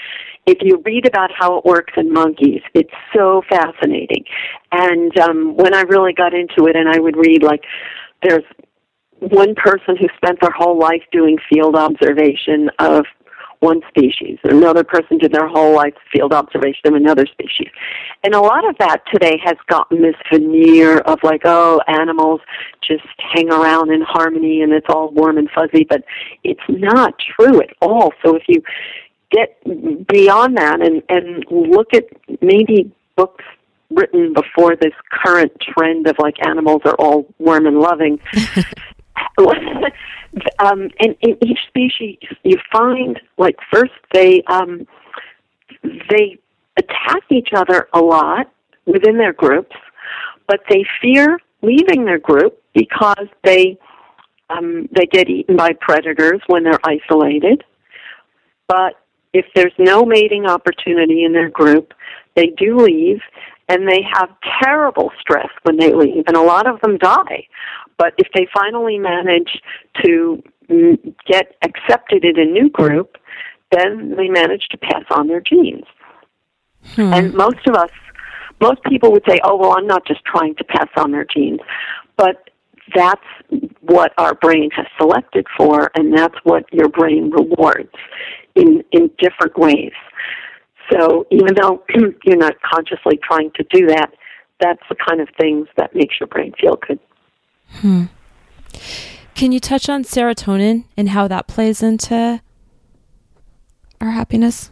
[0.46, 4.24] If you read about how it works in monkeys, it's so fascinating.
[4.72, 7.62] And um, when I really got into it, and I would read, like,
[8.22, 8.44] there's
[9.20, 13.04] one person who spent their whole life doing field observation of
[13.60, 14.38] one species.
[14.44, 17.68] Another person did their whole life field observation of another species.
[18.24, 22.40] And a lot of that today has gotten this veneer of like, oh, animals
[22.82, 26.02] just hang around in harmony and it's all warm and fuzzy, but
[26.42, 28.12] it's not true at all.
[28.24, 28.62] So if you
[29.30, 29.62] get
[30.08, 32.04] beyond that and, and look at
[32.40, 33.44] maybe books
[33.90, 38.20] written before this current trend of like animals are all warm and loving,
[40.58, 44.86] um, and in each species, you find like first they um,
[45.82, 46.38] they
[46.78, 48.50] attack each other a lot
[48.86, 49.74] within their groups,
[50.46, 53.78] but they fear leaving their group because they
[54.50, 57.64] um, they get eaten by predators when they're isolated.
[58.68, 58.99] But
[59.32, 61.94] if there's no mating opportunity in their group,
[62.36, 63.20] they do leave,
[63.68, 64.28] and they have
[64.62, 67.46] terrible stress when they leave, and a lot of them die.
[67.98, 69.60] But if they finally manage
[70.04, 70.42] to
[71.26, 73.16] get accepted in a new group,
[73.70, 75.84] then they manage to pass on their genes.
[76.94, 77.12] Hmm.
[77.12, 77.90] And most of us,
[78.60, 81.60] most people would say, oh, well, I'm not just trying to pass on their genes.
[82.16, 82.50] But
[82.94, 83.24] that's
[83.80, 87.92] what our brain has selected for, and that's what your brain rewards
[88.54, 89.92] in, in different ways.
[90.90, 91.82] So even though
[92.24, 94.12] you're not consciously trying to do that,
[94.60, 96.98] that's the kind of things that makes your brain feel good.
[99.34, 102.42] Can you touch on serotonin and how that plays into
[104.00, 104.70] our happiness?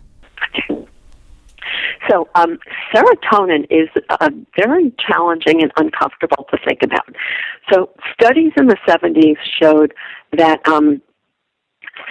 [2.11, 2.59] So, um,
[2.95, 7.07] serotonin is uh, very challenging and uncomfortable to think about.
[7.73, 9.93] So, studies in the 70s showed
[10.33, 11.03] that um,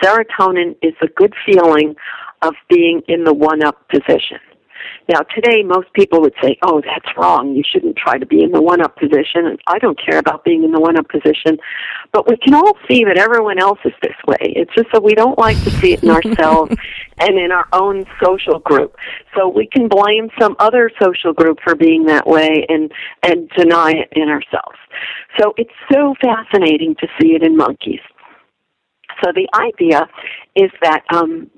[0.02, 1.96] serotonin is a good feeling
[2.42, 4.40] of being in the one up position.
[5.10, 7.56] Now, today, most people would say, oh, that's wrong.
[7.56, 9.46] You shouldn't try to be in the one up position.
[9.46, 11.58] And I don't care about being in the one up position.
[12.12, 14.38] But we can all see that everyone else is this way.
[14.42, 16.76] It's just that we don't like to see it in ourselves
[17.20, 18.96] and in our own social group.
[19.36, 22.92] So we can blame some other social group for being that way and,
[23.24, 24.78] and deny it in ourselves.
[25.40, 28.02] So it's so fascinating to see it in monkeys.
[29.24, 30.08] So the idea
[30.56, 31.50] is that um,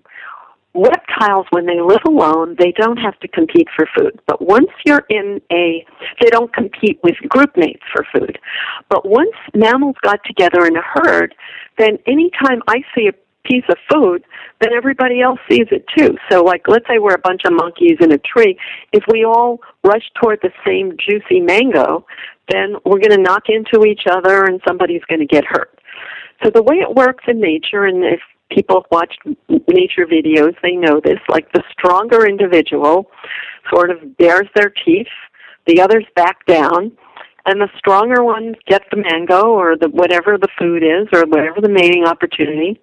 [0.73, 4.19] reptiles, when they live alone, they don't have to compete for food.
[4.27, 5.85] But once you're in a,
[6.21, 8.39] they don't compete with group mates for food.
[8.89, 11.35] But once mammals got together in a herd,
[11.77, 13.13] then anytime I see a
[13.45, 14.23] piece of food,
[14.61, 16.15] then everybody else sees it too.
[16.29, 18.57] So, like, let's say we're a bunch of monkeys in a tree.
[18.91, 22.05] If we all rush toward the same juicy mango,
[22.49, 25.78] then we're going to knock into each other and somebody's going to get hurt.
[26.43, 28.19] So, the way it works in nature, and if
[28.49, 29.19] people have watched
[29.67, 33.09] nature videos, they know this, like the stronger individual
[33.69, 35.07] sort of bares their teeth,
[35.67, 36.91] the others back down,
[37.45, 41.61] and the stronger ones get the mango or the whatever the food is or whatever
[41.61, 42.79] the mating opportunity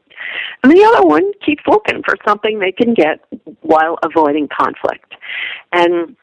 [0.62, 3.20] and the other one keeps looking for something they can get
[3.62, 5.14] while avoiding conflict.
[5.72, 6.16] And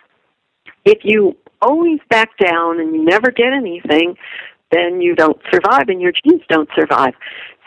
[0.85, 4.15] if you always back down and you never get anything,
[4.73, 7.13] then you don't survive and your genes don't survive.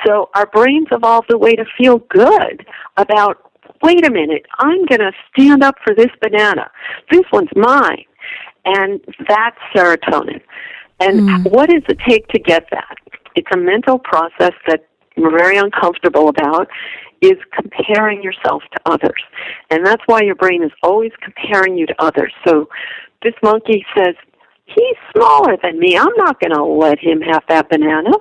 [0.04, 3.50] So our brains evolved a way to feel good about,
[3.82, 6.70] wait a minute, I'm going to stand up for this banana.
[7.10, 8.04] This one's mine.
[8.64, 10.40] And that's serotonin.
[11.00, 11.50] And mm.
[11.52, 12.96] what does it take to get that?
[13.36, 14.86] It's a mental process that
[15.16, 16.68] we're very uncomfortable about
[17.22, 19.22] is comparing yourself to others.
[19.70, 22.32] And that's why your brain is always comparing you to others.
[22.46, 22.68] So
[23.22, 24.14] this monkey says,
[24.66, 25.96] he's smaller than me.
[25.96, 28.12] I'm not going to let him have that banana.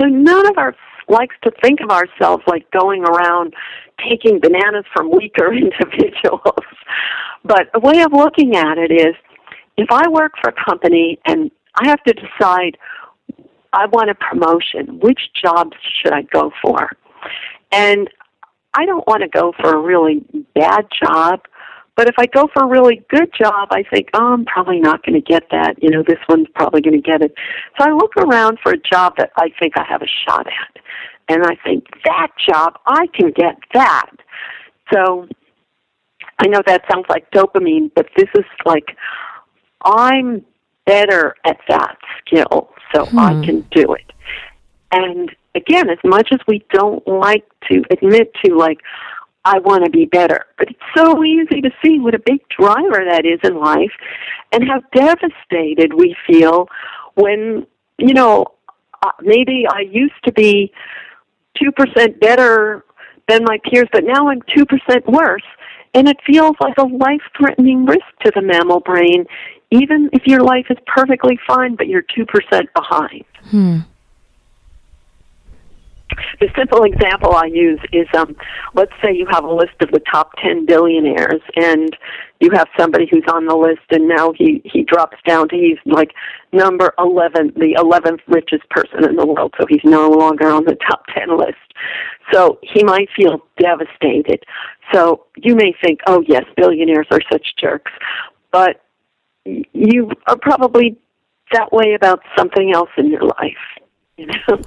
[0.00, 0.74] So none of us
[1.08, 3.54] likes to think of ourselves like going around
[4.08, 6.64] taking bananas from weaker individuals.
[7.44, 9.14] But a way of looking at it is
[9.76, 12.76] if I work for a company and I have to decide
[13.72, 15.00] I want a promotion.
[15.00, 16.90] Which jobs should I go for?
[17.70, 18.08] And
[18.74, 20.24] I don't want to go for a really
[20.54, 21.40] bad job,
[21.96, 25.04] but if I go for a really good job, I think, oh, I'm probably not
[25.04, 25.82] going to get that.
[25.82, 27.34] You know, this one's probably going to get it.
[27.78, 30.82] So I look around for a job that I think I have a shot at.
[31.28, 34.10] And I think, that job, I can get that.
[34.92, 35.28] So
[36.38, 38.96] I know that sounds like dopamine, but this is like,
[39.84, 40.44] I'm
[40.86, 43.18] better at that skill so hmm.
[43.18, 44.12] I can do it.
[44.92, 48.78] And again, as much as we don't like to admit to, like,
[49.44, 53.04] I want to be better, but it's so easy to see what a big driver
[53.08, 53.92] that is in life
[54.52, 56.68] and how devastated we feel
[57.14, 57.66] when,
[57.98, 58.46] you know,
[59.02, 60.72] uh, maybe I used to be
[61.60, 62.84] 2% better
[63.28, 65.42] than my peers, but now I'm 2% worse.
[65.94, 69.26] And it feels like a life threatening risk to the mammal brain,
[69.70, 72.26] even if your life is perfectly fine, but you're 2%
[72.74, 73.24] behind.
[73.42, 73.78] Hmm.
[76.40, 78.34] The simple example I use is um,
[78.74, 81.96] let's say you have a list of the top 10 billionaires and
[82.40, 85.78] you have somebody who's on the list and now he, he drops down to he's
[85.86, 86.12] like
[86.52, 90.76] number 11, the 11th richest person in the world, so he's no longer on the
[90.90, 91.56] top 10 list.
[92.32, 94.42] So he might feel devastated.
[94.92, 97.92] So you may think, oh yes, billionaires are such jerks.
[98.50, 98.82] But
[99.44, 100.98] you are probably
[101.52, 103.56] that way about something else in your life.
[104.16, 104.60] You know?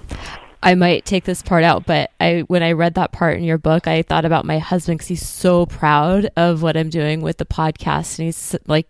[0.66, 3.60] I might take this part out, but I when I read that part in your
[3.60, 7.38] book, I thought about my husband because he's so proud of what I'm doing with
[7.38, 8.90] the podcast, and he's like,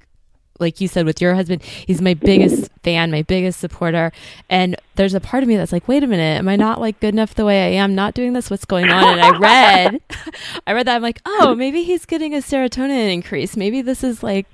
[0.57, 4.13] like you said with your husband, he's my biggest fan, my biggest supporter.
[4.49, 6.99] And there's a part of me that's like, wait a minute, am I not like
[7.01, 7.93] good enough the way I am?
[7.93, 8.49] Not doing this?
[8.49, 9.19] What's going on?
[9.19, 10.01] And I read,
[10.67, 13.57] I read that I'm like, oh, maybe he's getting a serotonin increase.
[13.57, 14.47] Maybe this is like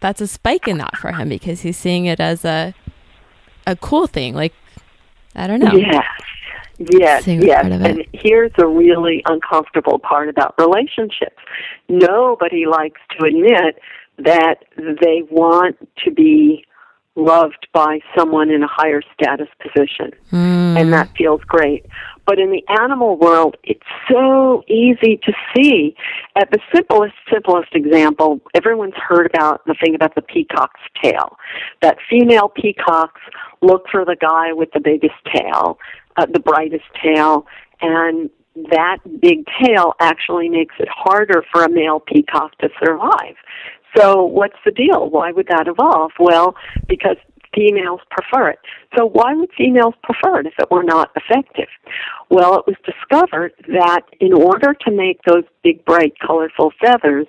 [0.00, 2.74] that's a spike in that for him because he's seeing it as a
[3.66, 4.34] a cool thing.
[4.34, 4.54] Like
[5.34, 5.72] I don't know.
[5.74, 6.06] Yes.
[6.78, 7.64] Yes, yes.
[7.64, 11.38] And here's a really uncomfortable part about relationships.
[11.88, 13.78] Nobody likes to admit
[14.18, 16.64] that they want to be
[17.16, 20.10] loved by someone in a higher status position.
[20.32, 20.80] Mm.
[20.80, 21.86] And that feels great.
[22.26, 25.94] But in the animal world, it's so easy to see.
[26.36, 31.36] At the simplest, simplest example, everyone's heard about the thing about the peacock's tail.
[31.82, 33.20] That female peacocks
[33.60, 35.78] look for the guy with the biggest tail,
[36.16, 37.46] uh, the brightest tail,
[37.80, 38.30] and
[38.70, 43.34] that big tail actually makes it harder for a male peacock to survive.
[43.96, 45.10] So what's the deal?
[45.10, 46.12] Why would that evolve?
[46.18, 46.56] Well,
[46.88, 47.16] because
[47.54, 48.58] females prefer it.
[48.96, 51.68] So why would females prefer it if it were not effective?
[52.30, 57.26] Well, it was discovered that in order to make those big, bright, colorful feathers,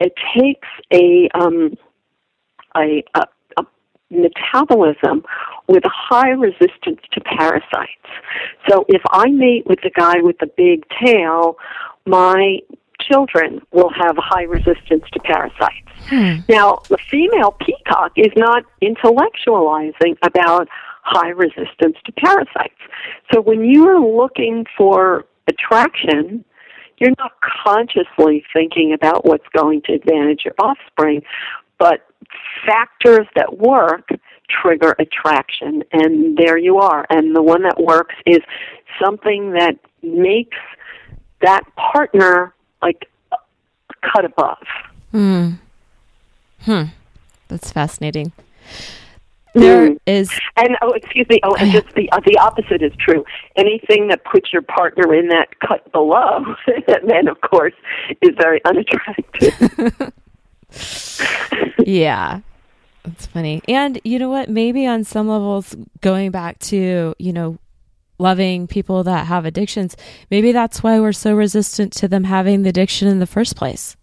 [0.00, 1.76] it takes a um,
[2.76, 3.22] a, a,
[4.10, 5.24] metabolism
[5.68, 7.92] with a high resistance to parasites.
[8.68, 11.56] So if I mate with the guy with the big tail,
[12.06, 12.58] my
[13.00, 15.88] children will have high resistance to parasites.
[16.08, 16.38] Hmm.
[16.48, 20.68] Now, the female peacock is not intellectualizing about
[21.02, 22.80] high resistance to parasites.
[23.32, 26.44] So when you are looking for attraction,
[26.98, 27.32] you're not
[27.64, 31.22] consciously thinking about what's going to advantage your offspring,
[31.78, 32.07] but
[32.66, 34.08] factors that work
[34.48, 37.06] trigger attraction, and there you are.
[37.10, 38.38] And the one that works is
[39.02, 40.56] something that makes
[41.42, 43.08] that partner like
[44.02, 44.64] cut above.
[45.12, 45.50] Hmm.
[46.62, 46.84] Hmm.
[47.48, 48.32] That's fascinating.
[49.54, 49.98] There mm.
[50.06, 51.40] is, and oh, excuse me.
[51.42, 53.24] Oh, and just the uh, the opposite is true.
[53.56, 56.44] Anything that puts your partner in that cut below,
[56.86, 57.72] then of course
[58.20, 60.12] is very unattractive.
[61.78, 62.40] yeah,
[63.04, 63.62] that's funny.
[63.68, 64.48] And you know what?
[64.48, 67.58] Maybe on some levels, going back to you know
[68.18, 69.96] loving people that have addictions,
[70.30, 73.96] maybe that's why we're so resistant to them having the addiction in the first place.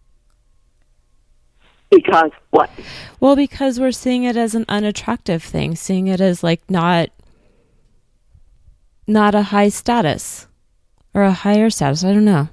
[1.92, 2.70] Because what?
[3.20, 7.10] Well, because we're seeing it as an unattractive thing, seeing it as like not
[9.08, 10.48] not a high status
[11.14, 12.04] or a higher status.
[12.04, 12.50] I don't know.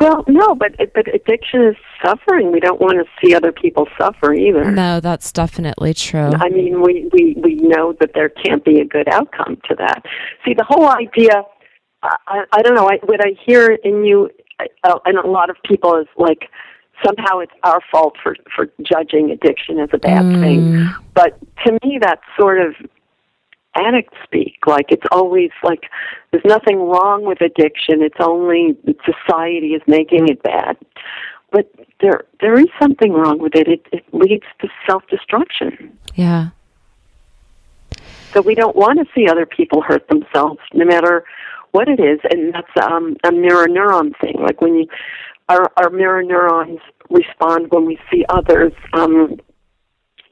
[0.00, 2.52] Well, no, but but addiction is suffering.
[2.52, 4.70] We don't want to see other people suffer either.
[4.70, 6.30] No, that's definitely true.
[6.34, 10.04] I mean, we we we know that there can't be a good outcome to that.
[10.44, 11.42] See, the whole idea.
[12.02, 12.88] I, I don't know.
[12.88, 16.48] I, what I hear in you, uh, and a lot of people is like,
[17.04, 20.40] somehow it's our fault for for judging addiction as a bad mm.
[20.40, 20.90] thing.
[21.14, 22.74] But to me, that's sort of
[23.74, 24.58] addict speak.
[24.66, 25.84] Like it's always like
[26.30, 28.02] there's nothing wrong with addiction.
[28.02, 30.76] It's only society is making it bad.
[31.52, 31.70] But
[32.00, 33.68] there there is something wrong with it.
[33.68, 35.96] It it leads to self destruction.
[36.14, 36.50] Yeah.
[38.32, 41.24] So we don't want to see other people hurt themselves, no matter
[41.72, 44.36] what it is, and that's um, a mirror neuron thing.
[44.40, 44.86] Like when you
[45.48, 46.78] our, our mirror neurons
[47.10, 49.36] respond when we see others um,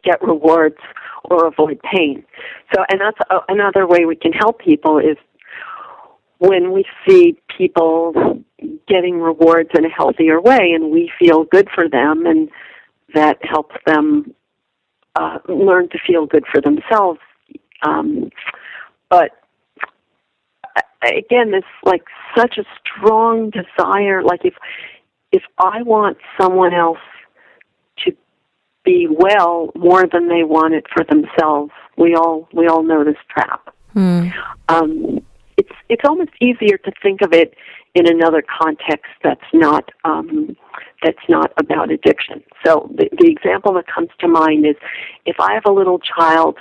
[0.04, 0.78] get rewards
[1.24, 2.24] or avoid pain.
[2.72, 5.16] So, and that's a, another way we can help people is
[6.38, 8.44] when we see people
[8.88, 12.48] getting rewards in a healthier way and we feel good for them and
[13.14, 14.34] that helps them
[15.16, 17.20] uh, learn to feel good for themselves.
[17.82, 18.30] Um,
[19.08, 19.32] but
[21.02, 22.04] again, this like
[22.36, 24.22] such a strong desire.
[24.22, 24.54] Like if
[25.32, 26.98] if I want someone else
[28.04, 28.12] to
[28.84, 33.16] be well more than they want it for themselves, we all we all know this
[33.28, 33.74] trap.
[33.92, 34.28] Hmm.
[34.68, 35.20] Um,
[35.56, 37.54] it's it's almost easier to think of it
[37.94, 40.56] in another context that's not um,
[41.02, 42.42] that's not about addiction.
[42.64, 44.76] So the, the example that comes to mind is
[45.26, 46.58] if I have a little child,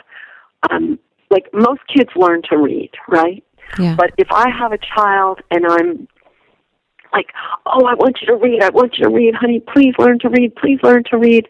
[0.70, 1.00] um,
[1.30, 3.44] like most kids learn to read, right?
[3.80, 3.96] Yeah.
[3.96, 6.08] But if I have a child and I'm
[7.14, 7.28] like,
[7.66, 8.62] oh, I want you to read.
[8.64, 9.60] I want you to read, honey.
[9.60, 10.56] Please learn to read.
[10.56, 11.48] Please learn to read.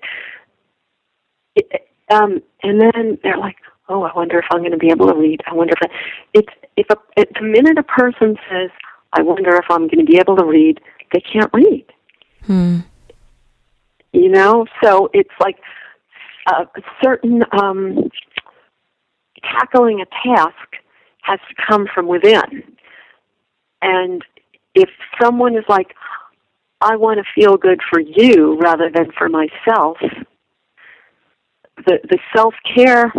[1.56, 3.58] It, um, and then they're like,
[3.90, 5.42] oh, I wonder if I'm going to be able to read.
[5.46, 5.96] I wonder if I,
[6.34, 8.70] it's if a, the minute a person says,
[9.18, 10.80] I wonder if I'm going to be able to read,
[11.12, 11.86] they can't read.
[12.46, 12.80] Hmm.
[14.14, 15.58] You know, so it's like
[16.48, 16.66] a
[17.04, 18.10] certain um,
[19.42, 20.56] tackling a task
[21.22, 22.64] has to come from within,
[23.82, 24.24] and
[24.76, 24.90] if
[25.22, 25.96] someone is like,
[26.80, 29.98] I want to feel good for you rather than for myself,
[31.86, 33.12] the the self care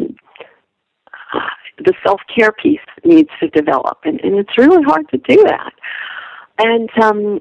[1.85, 5.72] the self care piece needs to develop, and, and it's really hard to do that.
[6.59, 7.41] And um,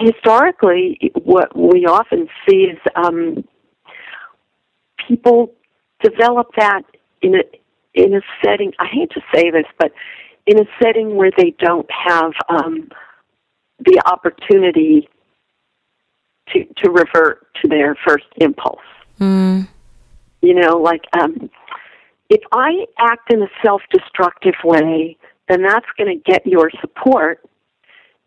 [0.00, 3.44] historically, what we often see is um,
[5.06, 5.52] people
[6.02, 6.82] develop that
[7.22, 7.42] in a
[7.94, 8.72] in a setting.
[8.78, 9.92] I hate to say this, but
[10.46, 12.88] in a setting where they don't have um,
[13.78, 15.08] the opportunity
[16.48, 18.78] to to revert to their first impulse.
[19.20, 19.68] Mm.
[20.42, 21.50] You know, like um,
[22.30, 25.16] if I act in a self-destructive way,
[25.48, 27.40] then that's going to get your support.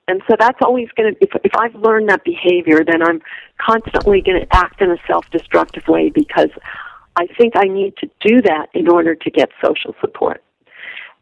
[0.08, 3.22] And so that's always going to, if, if I've learned that behavior, then I'm
[3.60, 6.50] constantly going to act in a self-destructive way because
[7.16, 10.44] I think I need to do that in order to get social support.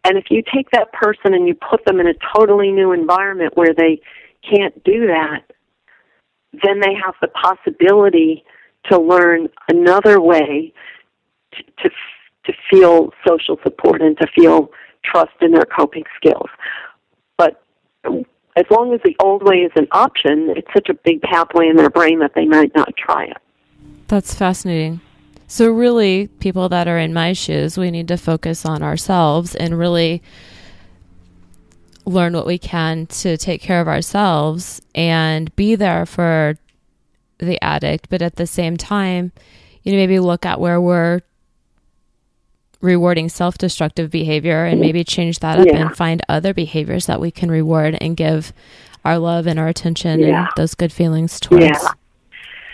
[0.03, 3.57] And if you take that person and you put them in a totally new environment
[3.57, 4.02] where they
[4.47, 5.43] can't do that,
[6.64, 8.43] then they have the possibility
[8.91, 10.73] to learn another way
[11.53, 11.89] to, to,
[12.45, 14.72] to feel social support and to feel
[15.03, 16.49] trust in their coping skills.
[17.38, 17.61] But
[18.55, 21.76] as long as the old way is an option, it's such a big pathway in
[21.76, 23.38] their brain that they might not try it.
[24.07, 25.01] That's fascinating.
[25.47, 29.77] So, really, people that are in my shoes, we need to focus on ourselves and
[29.77, 30.23] really
[32.05, 36.57] learn what we can to take care of ourselves and be there for
[37.39, 39.31] the addict, but at the same time,
[39.84, 41.22] you know, maybe look at where we're
[42.81, 45.77] rewarding self destructive behavior and maybe change that up Yeah.
[45.77, 48.53] and find other behaviors that we can reward and give
[49.03, 50.39] our love and our attention Yeah.
[50.39, 51.65] and those good feelings towards.
[51.65, 51.89] Yeah.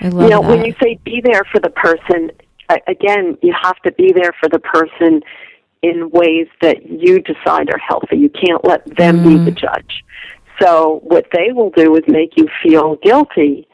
[0.01, 0.49] I love you know, that.
[0.49, 2.31] when you say be there for the person,
[2.87, 5.21] again, you have to be there for the person
[5.81, 8.17] in ways that you decide are healthy.
[8.17, 9.55] You can't let them be the mm.
[9.55, 10.03] judge.
[10.61, 13.67] So what they will do is make you feel guilty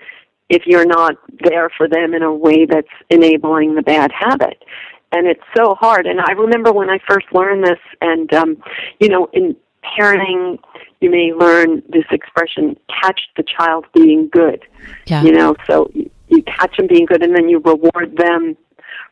[0.49, 4.63] if you're not there for them in a way that's enabling the bad habit.
[5.11, 6.05] And it's so hard.
[6.05, 8.57] And I remember when I first learned this, and um,
[8.99, 9.55] you know, in
[9.97, 10.59] parenting,
[10.99, 14.65] you may learn this expression: "Catch the child being good."
[15.05, 15.23] yeah.
[15.23, 18.57] You know, so you, you catch them being good, and then you reward them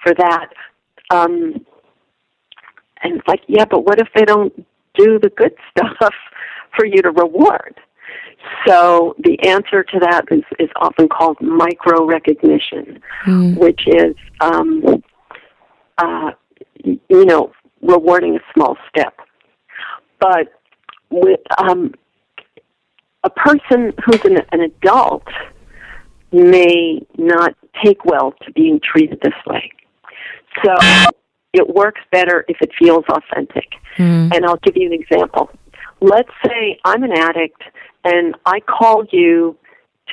[0.04, 0.50] for that.
[1.12, 1.66] Um,
[3.02, 4.54] and it's like, yeah, but what if they don't
[4.96, 6.14] do the good stuff
[6.76, 7.80] for you to reward?
[8.68, 13.58] So the answer to that is, is often called micro recognition, Mm.
[13.58, 14.84] which is, um,
[15.98, 16.32] uh,
[16.84, 17.52] you know,
[17.82, 19.18] rewarding a small step.
[20.20, 20.54] But
[21.10, 21.94] with um,
[23.24, 25.28] a person who's an, an adult
[26.32, 29.72] may not take well to being treated this way.
[30.64, 30.74] So
[31.54, 33.70] it works better if it feels authentic.
[33.98, 34.36] Mm.
[34.36, 35.50] And I'll give you an example.
[36.02, 37.62] Let's say I'm an addict
[38.04, 39.58] and I call you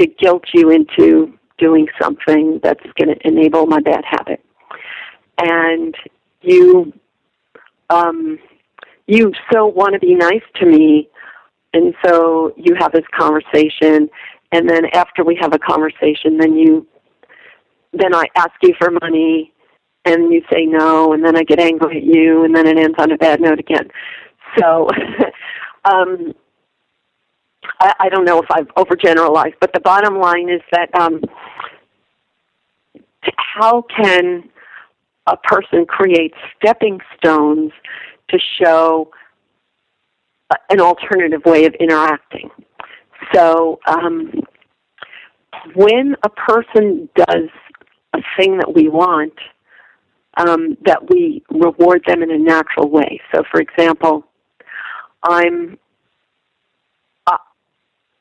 [0.01, 4.43] to guilt you into doing something that's going to enable my bad habit.
[5.39, 5.95] And
[6.43, 6.93] you
[7.91, 8.39] um
[9.07, 11.09] you so want to be nice to me
[11.75, 14.09] and so you have this conversation
[14.53, 16.87] and then after we have a conversation then you
[17.93, 19.53] then I ask you for money
[20.05, 22.97] and you say no and then I get angry at you and then it ends
[22.99, 23.91] on a bad note again.
[24.59, 24.89] So
[25.85, 26.35] um
[27.81, 31.21] I, I don't know if I've overgeneralized, but the bottom line is that um
[33.37, 34.49] how can
[35.27, 37.73] a person creates stepping stones
[38.29, 39.11] to show
[40.71, 42.51] an alternative way of interacting.
[43.35, 44.33] So, um,
[45.75, 47.49] when a person does
[48.15, 49.35] a thing that we want,
[50.37, 53.21] um, that we reward them in a natural way.
[53.35, 54.25] So, for example,
[55.23, 55.79] I'm
[57.27, 57.37] uh,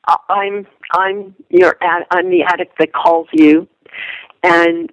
[0.06, 3.66] uh, I'm I'm your ad, I'm the addict that calls you,
[4.42, 4.92] and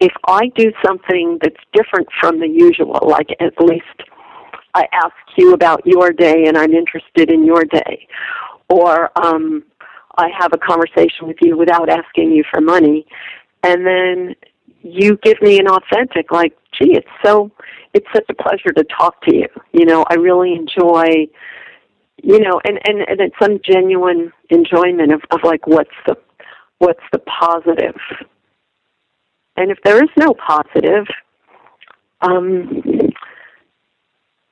[0.00, 3.84] if I do something that's different from the usual, like at least
[4.74, 8.06] I ask you about your day and I'm interested in your day,
[8.68, 9.64] or um,
[10.16, 13.06] I have a conversation with you without asking you for money,
[13.62, 14.34] and then
[14.82, 17.50] you give me an authentic, like, gee, it's so,
[17.94, 19.48] it's such a pleasure to talk to you.
[19.72, 21.26] You know, I really enjoy,
[22.22, 26.16] you know, and and and it's some genuine enjoyment of of like what's the
[26.78, 27.96] what's the positive
[29.58, 31.06] and if there is no positive,
[32.20, 32.82] um,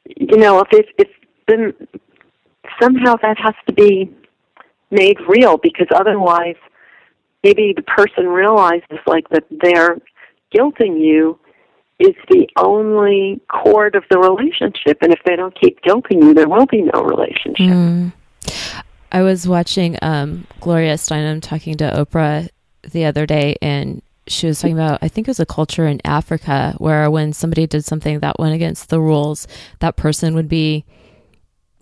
[0.04, 1.08] you know, if it, if
[1.46, 1.72] then
[2.82, 4.12] somehow that has to be
[4.90, 6.56] made real because otherwise,
[7.44, 9.98] maybe the person realizes like that they're
[10.52, 11.38] guilting you
[12.00, 16.48] is the only cord of the relationship, and if they don't keep guilting you, there
[16.48, 17.66] will be no relationship.
[17.66, 18.12] Mm.
[19.12, 22.48] I was watching um, Gloria Steinem talking to Oprah
[22.82, 26.00] the other day, and she was talking about, I think it was a culture in
[26.04, 29.46] Africa where when somebody did something that went against the rules,
[29.80, 30.84] that person would be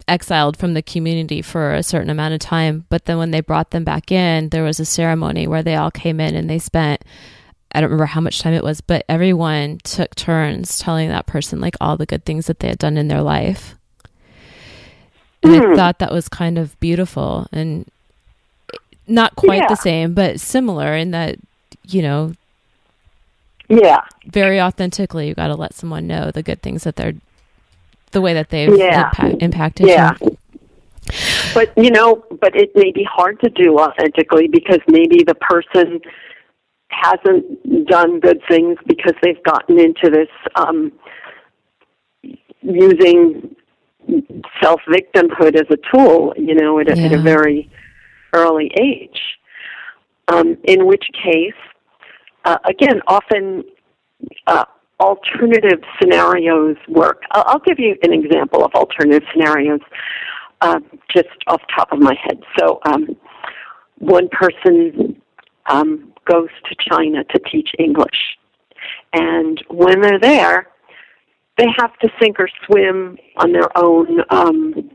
[0.07, 2.85] exiled from the community for a certain amount of time.
[2.91, 5.91] But then when they brought them back in, there was a ceremony where they all
[5.91, 7.03] came in and they spent,
[7.73, 11.61] I don't remember how much time it was, but everyone took turns telling that person
[11.61, 13.75] like all the good things that they had done in their life.
[15.43, 15.75] And I Hmm.
[15.75, 17.87] thought that was kind of beautiful and
[19.07, 19.69] not quite Yeah.
[19.69, 21.37] the same, but similar in that,
[21.87, 22.33] you know,
[23.69, 27.15] Yeah, very authentically, you got to let someone know the good things that they're,
[28.13, 29.11] the way that they've Yeah.
[29.11, 30.15] impa- impacted yeah.
[30.21, 30.37] you.
[31.53, 36.01] But you know, but it may be hard to do authentically because maybe the person
[36.89, 40.93] hasn't done good things because they've gotten into this um,
[42.63, 43.55] using
[44.63, 46.33] self victimhood as a tool.
[46.37, 47.71] You know, at a, at a very
[48.33, 49.21] early age.
[50.29, 51.53] Um, in which case,
[52.45, 53.65] uh, again, often
[54.47, 54.65] uh,
[55.01, 57.23] alternative scenarios work.
[57.33, 59.81] I'll, I'll give you an example of alternative scenarios
[60.61, 60.81] uh,
[61.15, 62.41] just off top of my head.
[62.59, 63.17] So, um,
[63.99, 65.21] one person
[65.67, 68.39] um, goes to China to teach English,
[69.13, 70.69] and when they're there,
[71.59, 74.91] they have to sink or swim on their own um,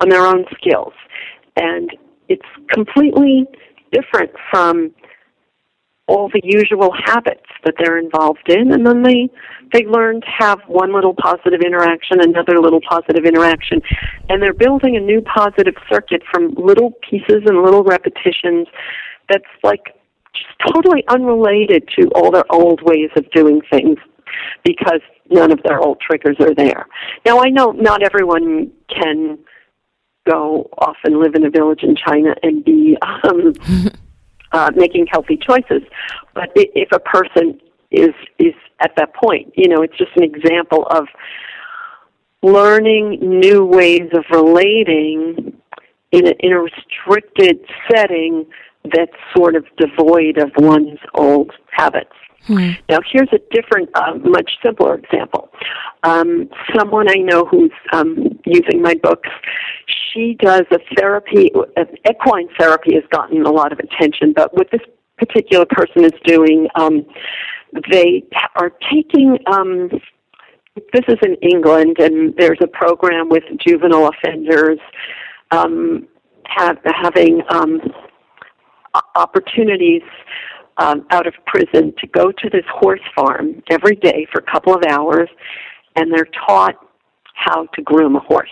[0.00, 0.92] on their own skills,
[1.56, 1.90] and
[2.28, 3.46] it's completely
[3.92, 4.92] different from
[6.06, 9.28] all the usual habits that they're involved in, and then they
[9.72, 13.80] they learn to have one little positive interaction, another little positive interaction,
[14.28, 18.68] and they're building a new positive circuit from little pieces and little repetitions
[19.28, 19.82] that's like
[20.34, 23.96] just totally unrelated to all their old ways of doing things
[24.64, 25.00] because
[25.30, 26.86] none of their old triggers are there.
[27.24, 29.38] Now I know not everyone can
[30.28, 33.54] go off and live in a village in China and be um,
[34.54, 35.82] uh, making healthy choices,
[36.32, 37.60] but if a person
[37.90, 41.06] is is at that point, you know, it's just an example of
[42.42, 45.52] learning new ways of relating
[46.12, 47.58] in a, in a restricted
[47.90, 48.46] setting
[48.84, 52.14] that's sort of devoid of one's old habits.
[52.46, 52.72] Hmm.
[52.90, 55.48] Now, here's a different, uh, much simpler example.
[56.02, 59.30] Um, someone I know who's um, using my books,
[59.86, 64.70] she does a therapy, uh, equine therapy has gotten a lot of attention, but what
[64.70, 64.82] this
[65.16, 67.06] particular person is doing, um,
[67.90, 68.22] they
[68.56, 69.88] are taking, um,
[70.92, 74.78] this is in England, and there's a program with juvenile offenders
[75.50, 76.06] um,
[76.46, 77.80] have, having um,
[79.14, 80.02] opportunities
[80.78, 84.74] um, out of prison to go to this horse farm every day for a couple
[84.74, 85.28] of hours,
[85.96, 86.74] and they're taught
[87.34, 88.48] how to groom a horse.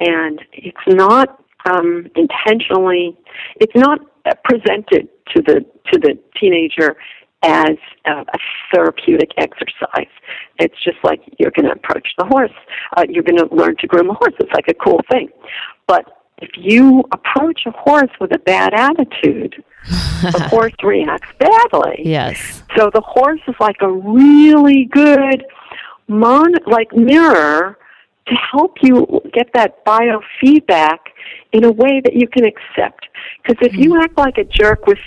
[0.00, 3.16] And it's not um, intentionally,
[3.56, 4.00] it's not
[4.44, 6.96] presented to the to the teenager
[7.42, 7.76] as
[8.06, 8.38] a, a
[8.72, 10.10] therapeutic exercise.
[10.58, 12.52] It's just like you're going to approach the horse.
[12.96, 14.32] Uh, you're going to learn to groom a horse.
[14.40, 15.28] It's like a cool thing.
[15.86, 16.04] But
[16.38, 19.62] if you approach a horse with a bad attitude,
[20.22, 22.02] the horse reacts badly.
[22.04, 22.62] Yes.
[22.76, 25.44] So the horse is like a really good
[26.08, 27.78] mon like mirror
[28.26, 30.98] to help you get that biofeedback
[31.52, 33.06] in a way that you can accept.
[33.42, 34.02] Because if you mm.
[34.02, 34.98] act like a jerk with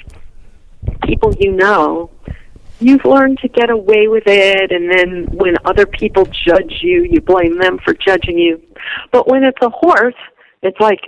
[1.03, 2.11] people you know,
[2.79, 7.19] you've learned to get away with it, and then when other people judge you, you
[7.21, 8.61] blame them for judging you.
[9.11, 10.15] But when it's a horse,
[10.67, 11.01] it's like,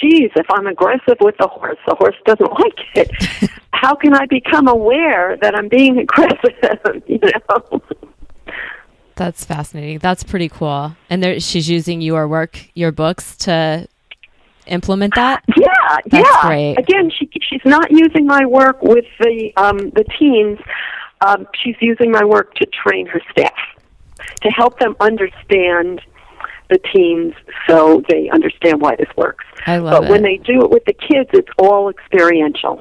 [0.00, 3.50] geez, if I'm aggressive with the horse, the horse doesn't like it.
[3.72, 7.02] How can I become aware that I'm being aggressive?
[7.06, 7.82] you know.
[9.16, 9.98] That's fascinating.
[9.98, 10.96] That's pretty cool.
[11.08, 13.86] And there, she's using your work, your books to
[14.66, 15.44] implement that.
[15.56, 15.66] Yeah,
[16.06, 16.48] That's yeah.
[16.48, 16.78] Great.
[16.78, 20.58] Again, she she's not using my work with the um, the teens.
[21.20, 23.54] Um, she's using my work to train her staff
[24.42, 26.00] to help them understand
[26.70, 27.34] the teens
[27.68, 29.44] so they understand why this works.
[29.66, 30.10] I love but it.
[30.10, 32.80] when they do it with the kids, it's all experiential.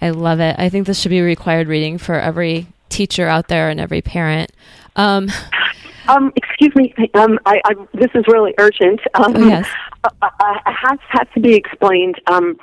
[0.00, 0.56] I love it.
[0.58, 4.52] I think this should be required reading for every teacher out there and every parent.
[4.96, 5.28] Um,
[6.08, 6.94] um, excuse me.
[7.14, 9.00] Um, I, I, this is really urgent.
[9.14, 9.68] Um, oh, yes.
[10.04, 12.20] Uh, uh, has has to be explained.
[12.26, 12.56] Um,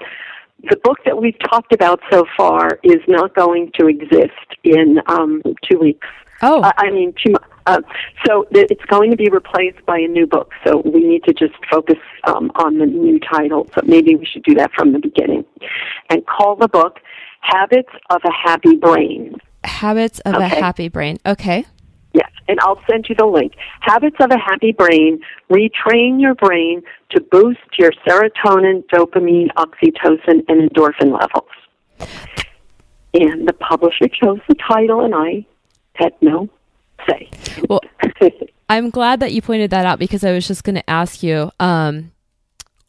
[0.70, 4.32] the book that we've talked about so far is not going to exist
[4.64, 6.08] in um, two weeks.
[6.42, 7.36] Oh, uh, I mean, two.
[7.68, 7.82] Uh,
[8.26, 10.52] so th- it's going to be replaced by a new book.
[10.66, 13.68] So we need to just focus um, on the new title.
[13.74, 15.46] So maybe we should do that from the beginning,
[16.10, 17.00] and call the book
[17.42, 20.46] "Habits of a Happy Brain." Habits of okay.
[20.46, 21.18] a Happy Brain.
[21.26, 21.66] Okay.
[22.14, 23.54] Yes, and I'll send you the link.
[23.82, 25.20] Habits of a Happy Brain
[25.50, 31.50] retrain your brain to boost your serotonin, dopamine, oxytocin, and endorphin levels.
[33.14, 35.46] And the publisher chose the title, and I
[35.96, 36.50] had no
[37.10, 37.30] say.
[37.70, 37.82] Well,
[38.70, 41.52] I'm glad that you pointed that out because I was just going to ask you
[41.60, 42.12] um,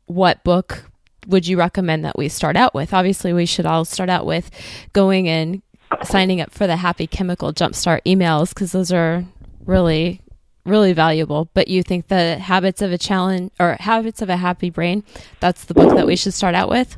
[0.06, 0.84] what book
[1.26, 2.94] would you recommend that we start out with?
[2.94, 4.50] Obviously, we should all start out with
[4.92, 5.62] going and
[6.04, 9.24] signing up for the Happy Chemical Jumpstart emails because those are
[9.64, 10.20] really
[10.64, 14.68] really valuable but you think the habits of a challenge or habits of a happy
[14.68, 15.04] brain
[15.38, 16.96] that's the book that we should start out with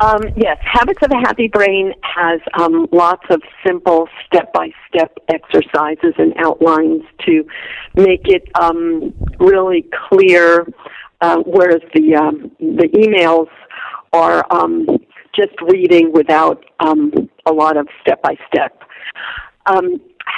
[0.00, 5.16] um, yes, Habits of a Happy Brain has um, lots of simple step by step
[5.28, 7.44] exercises and outlines to
[7.94, 10.66] make it um, really clear,
[11.20, 13.48] uh, whereas the, um, the emails
[14.12, 14.86] are um,
[15.34, 17.12] just reading without um,
[17.46, 18.78] a lot of step by step.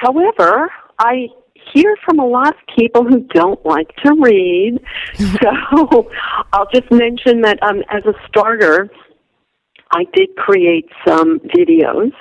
[0.04, 1.28] However, I
[1.72, 4.78] hear from a lot of people who don't like to read.
[5.14, 6.10] so
[6.52, 8.90] I'll just mention that um, as a starter,
[9.90, 12.12] I did create some videos,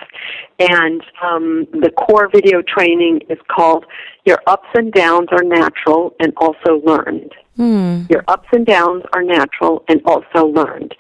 [0.59, 3.85] and um, the core video training is called
[4.25, 7.33] Your Ups and Downs Are Natural and Also Learned.
[7.55, 8.03] Hmm.
[8.09, 10.95] Your ups and downs are natural and also learned.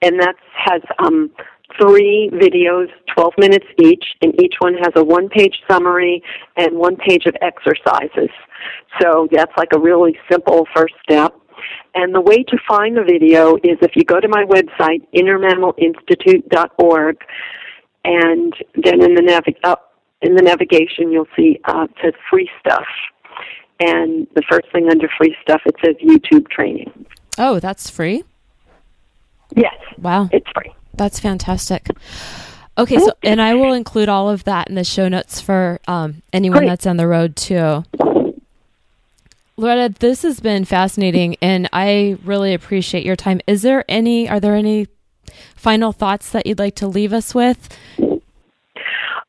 [0.00, 1.30] And that has um,
[1.80, 6.22] three videos, 12 minutes each, and each one has a one page summary
[6.56, 8.30] and one page of exercises.
[9.00, 11.34] So that's like a really simple first step.
[11.94, 17.16] And the way to find the video is if you go to my website, innermammalinstitute.org,
[18.04, 19.76] and then in the, navi- uh,
[20.22, 22.86] in the navigation you'll see uh, it says free stuff.
[23.80, 27.06] And the first thing under free stuff, it says YouTube training.
[27.36, 28.24] Oh, that's free?
[29.54, 29.76] Yes.
[29.98, 30.28] Wow.
[30.32, 30.74] It's free.
[30.94, 31.88] That's fantastic.
[32.76, 36.22] Okay, so and I will include all of that in the show notes for um,
[36.32, 36.68] anyone Great.
[36.68, 37.82] that's on the road too.
[39.58, 43.40] Loretta, this has been fascinating, and I really appreciate your time.
[43.48, 44.28] Is there any?
[44.28, 44.86] Are there any
[45.56, 47.68] final thoughts that you'd like to leave us with?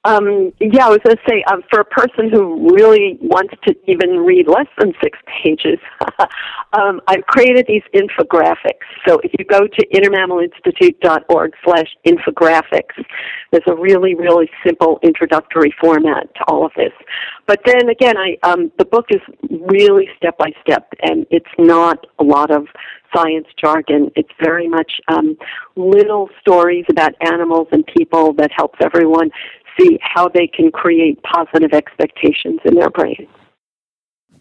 [0.10, 3.76] Um, yeah, I was going to say, um, for a person who really wants to
[3.86, 5.78] even read less than six pages,
[6.74, 8.90] um, I've created these infographics.
[9.08, 13.06] So if you go to innermammalinstitute.org slash infographics,
[13.52, 16.94] there's a really, really simple introductory format to all of this.
[17.46, 22.08] But then again, I, um, the book is really step by step, and it's not
[22.18, 22.66] a lot of
[23.16, 24.12] science jargon.
[24.16, 25.38] It's very much um,
[25.76, 29.30] little stories about animals and people that helps everyone
[29.78, 33.28] see how they can create positive expectations in their brain.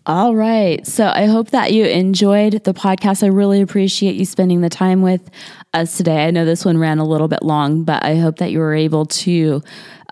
[0.07, 0.87] All right.
[0.87, 3.23] So I hope that you enjoyed the podcast.
[3.23, 5.29] I really appreciate you spending the time with
[5.75, 6.27] us today.
[6.27, 8.75] I know this one ran a little bit long, but I hope that you were
[8.75, 9.63] able to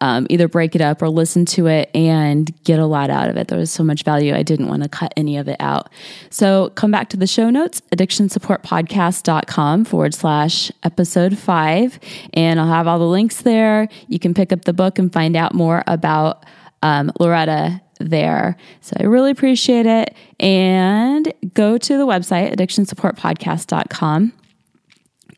[0.00, 3.36] um, either break it up or listen to it and get a lot out of
[3.36, 3.48] it.
[3.48, 4.34] There was so much value.
[4.34, 5.90] I didn't want to cut any of it out.
[6.28, 11.98] So come back to the show notes, addictionsupportpodcast.com forward slash episode five,
[12.34, 13.88] and I'll have all the links there.
[14.08, 16.44] You can pick up the book and find out more about
[16.82, 18.56] um, Loretta there.
[18.80, 20.14] So I really appreciate it.
[20.40, 24.32] And go to the website, addictionsupportpodcast.com,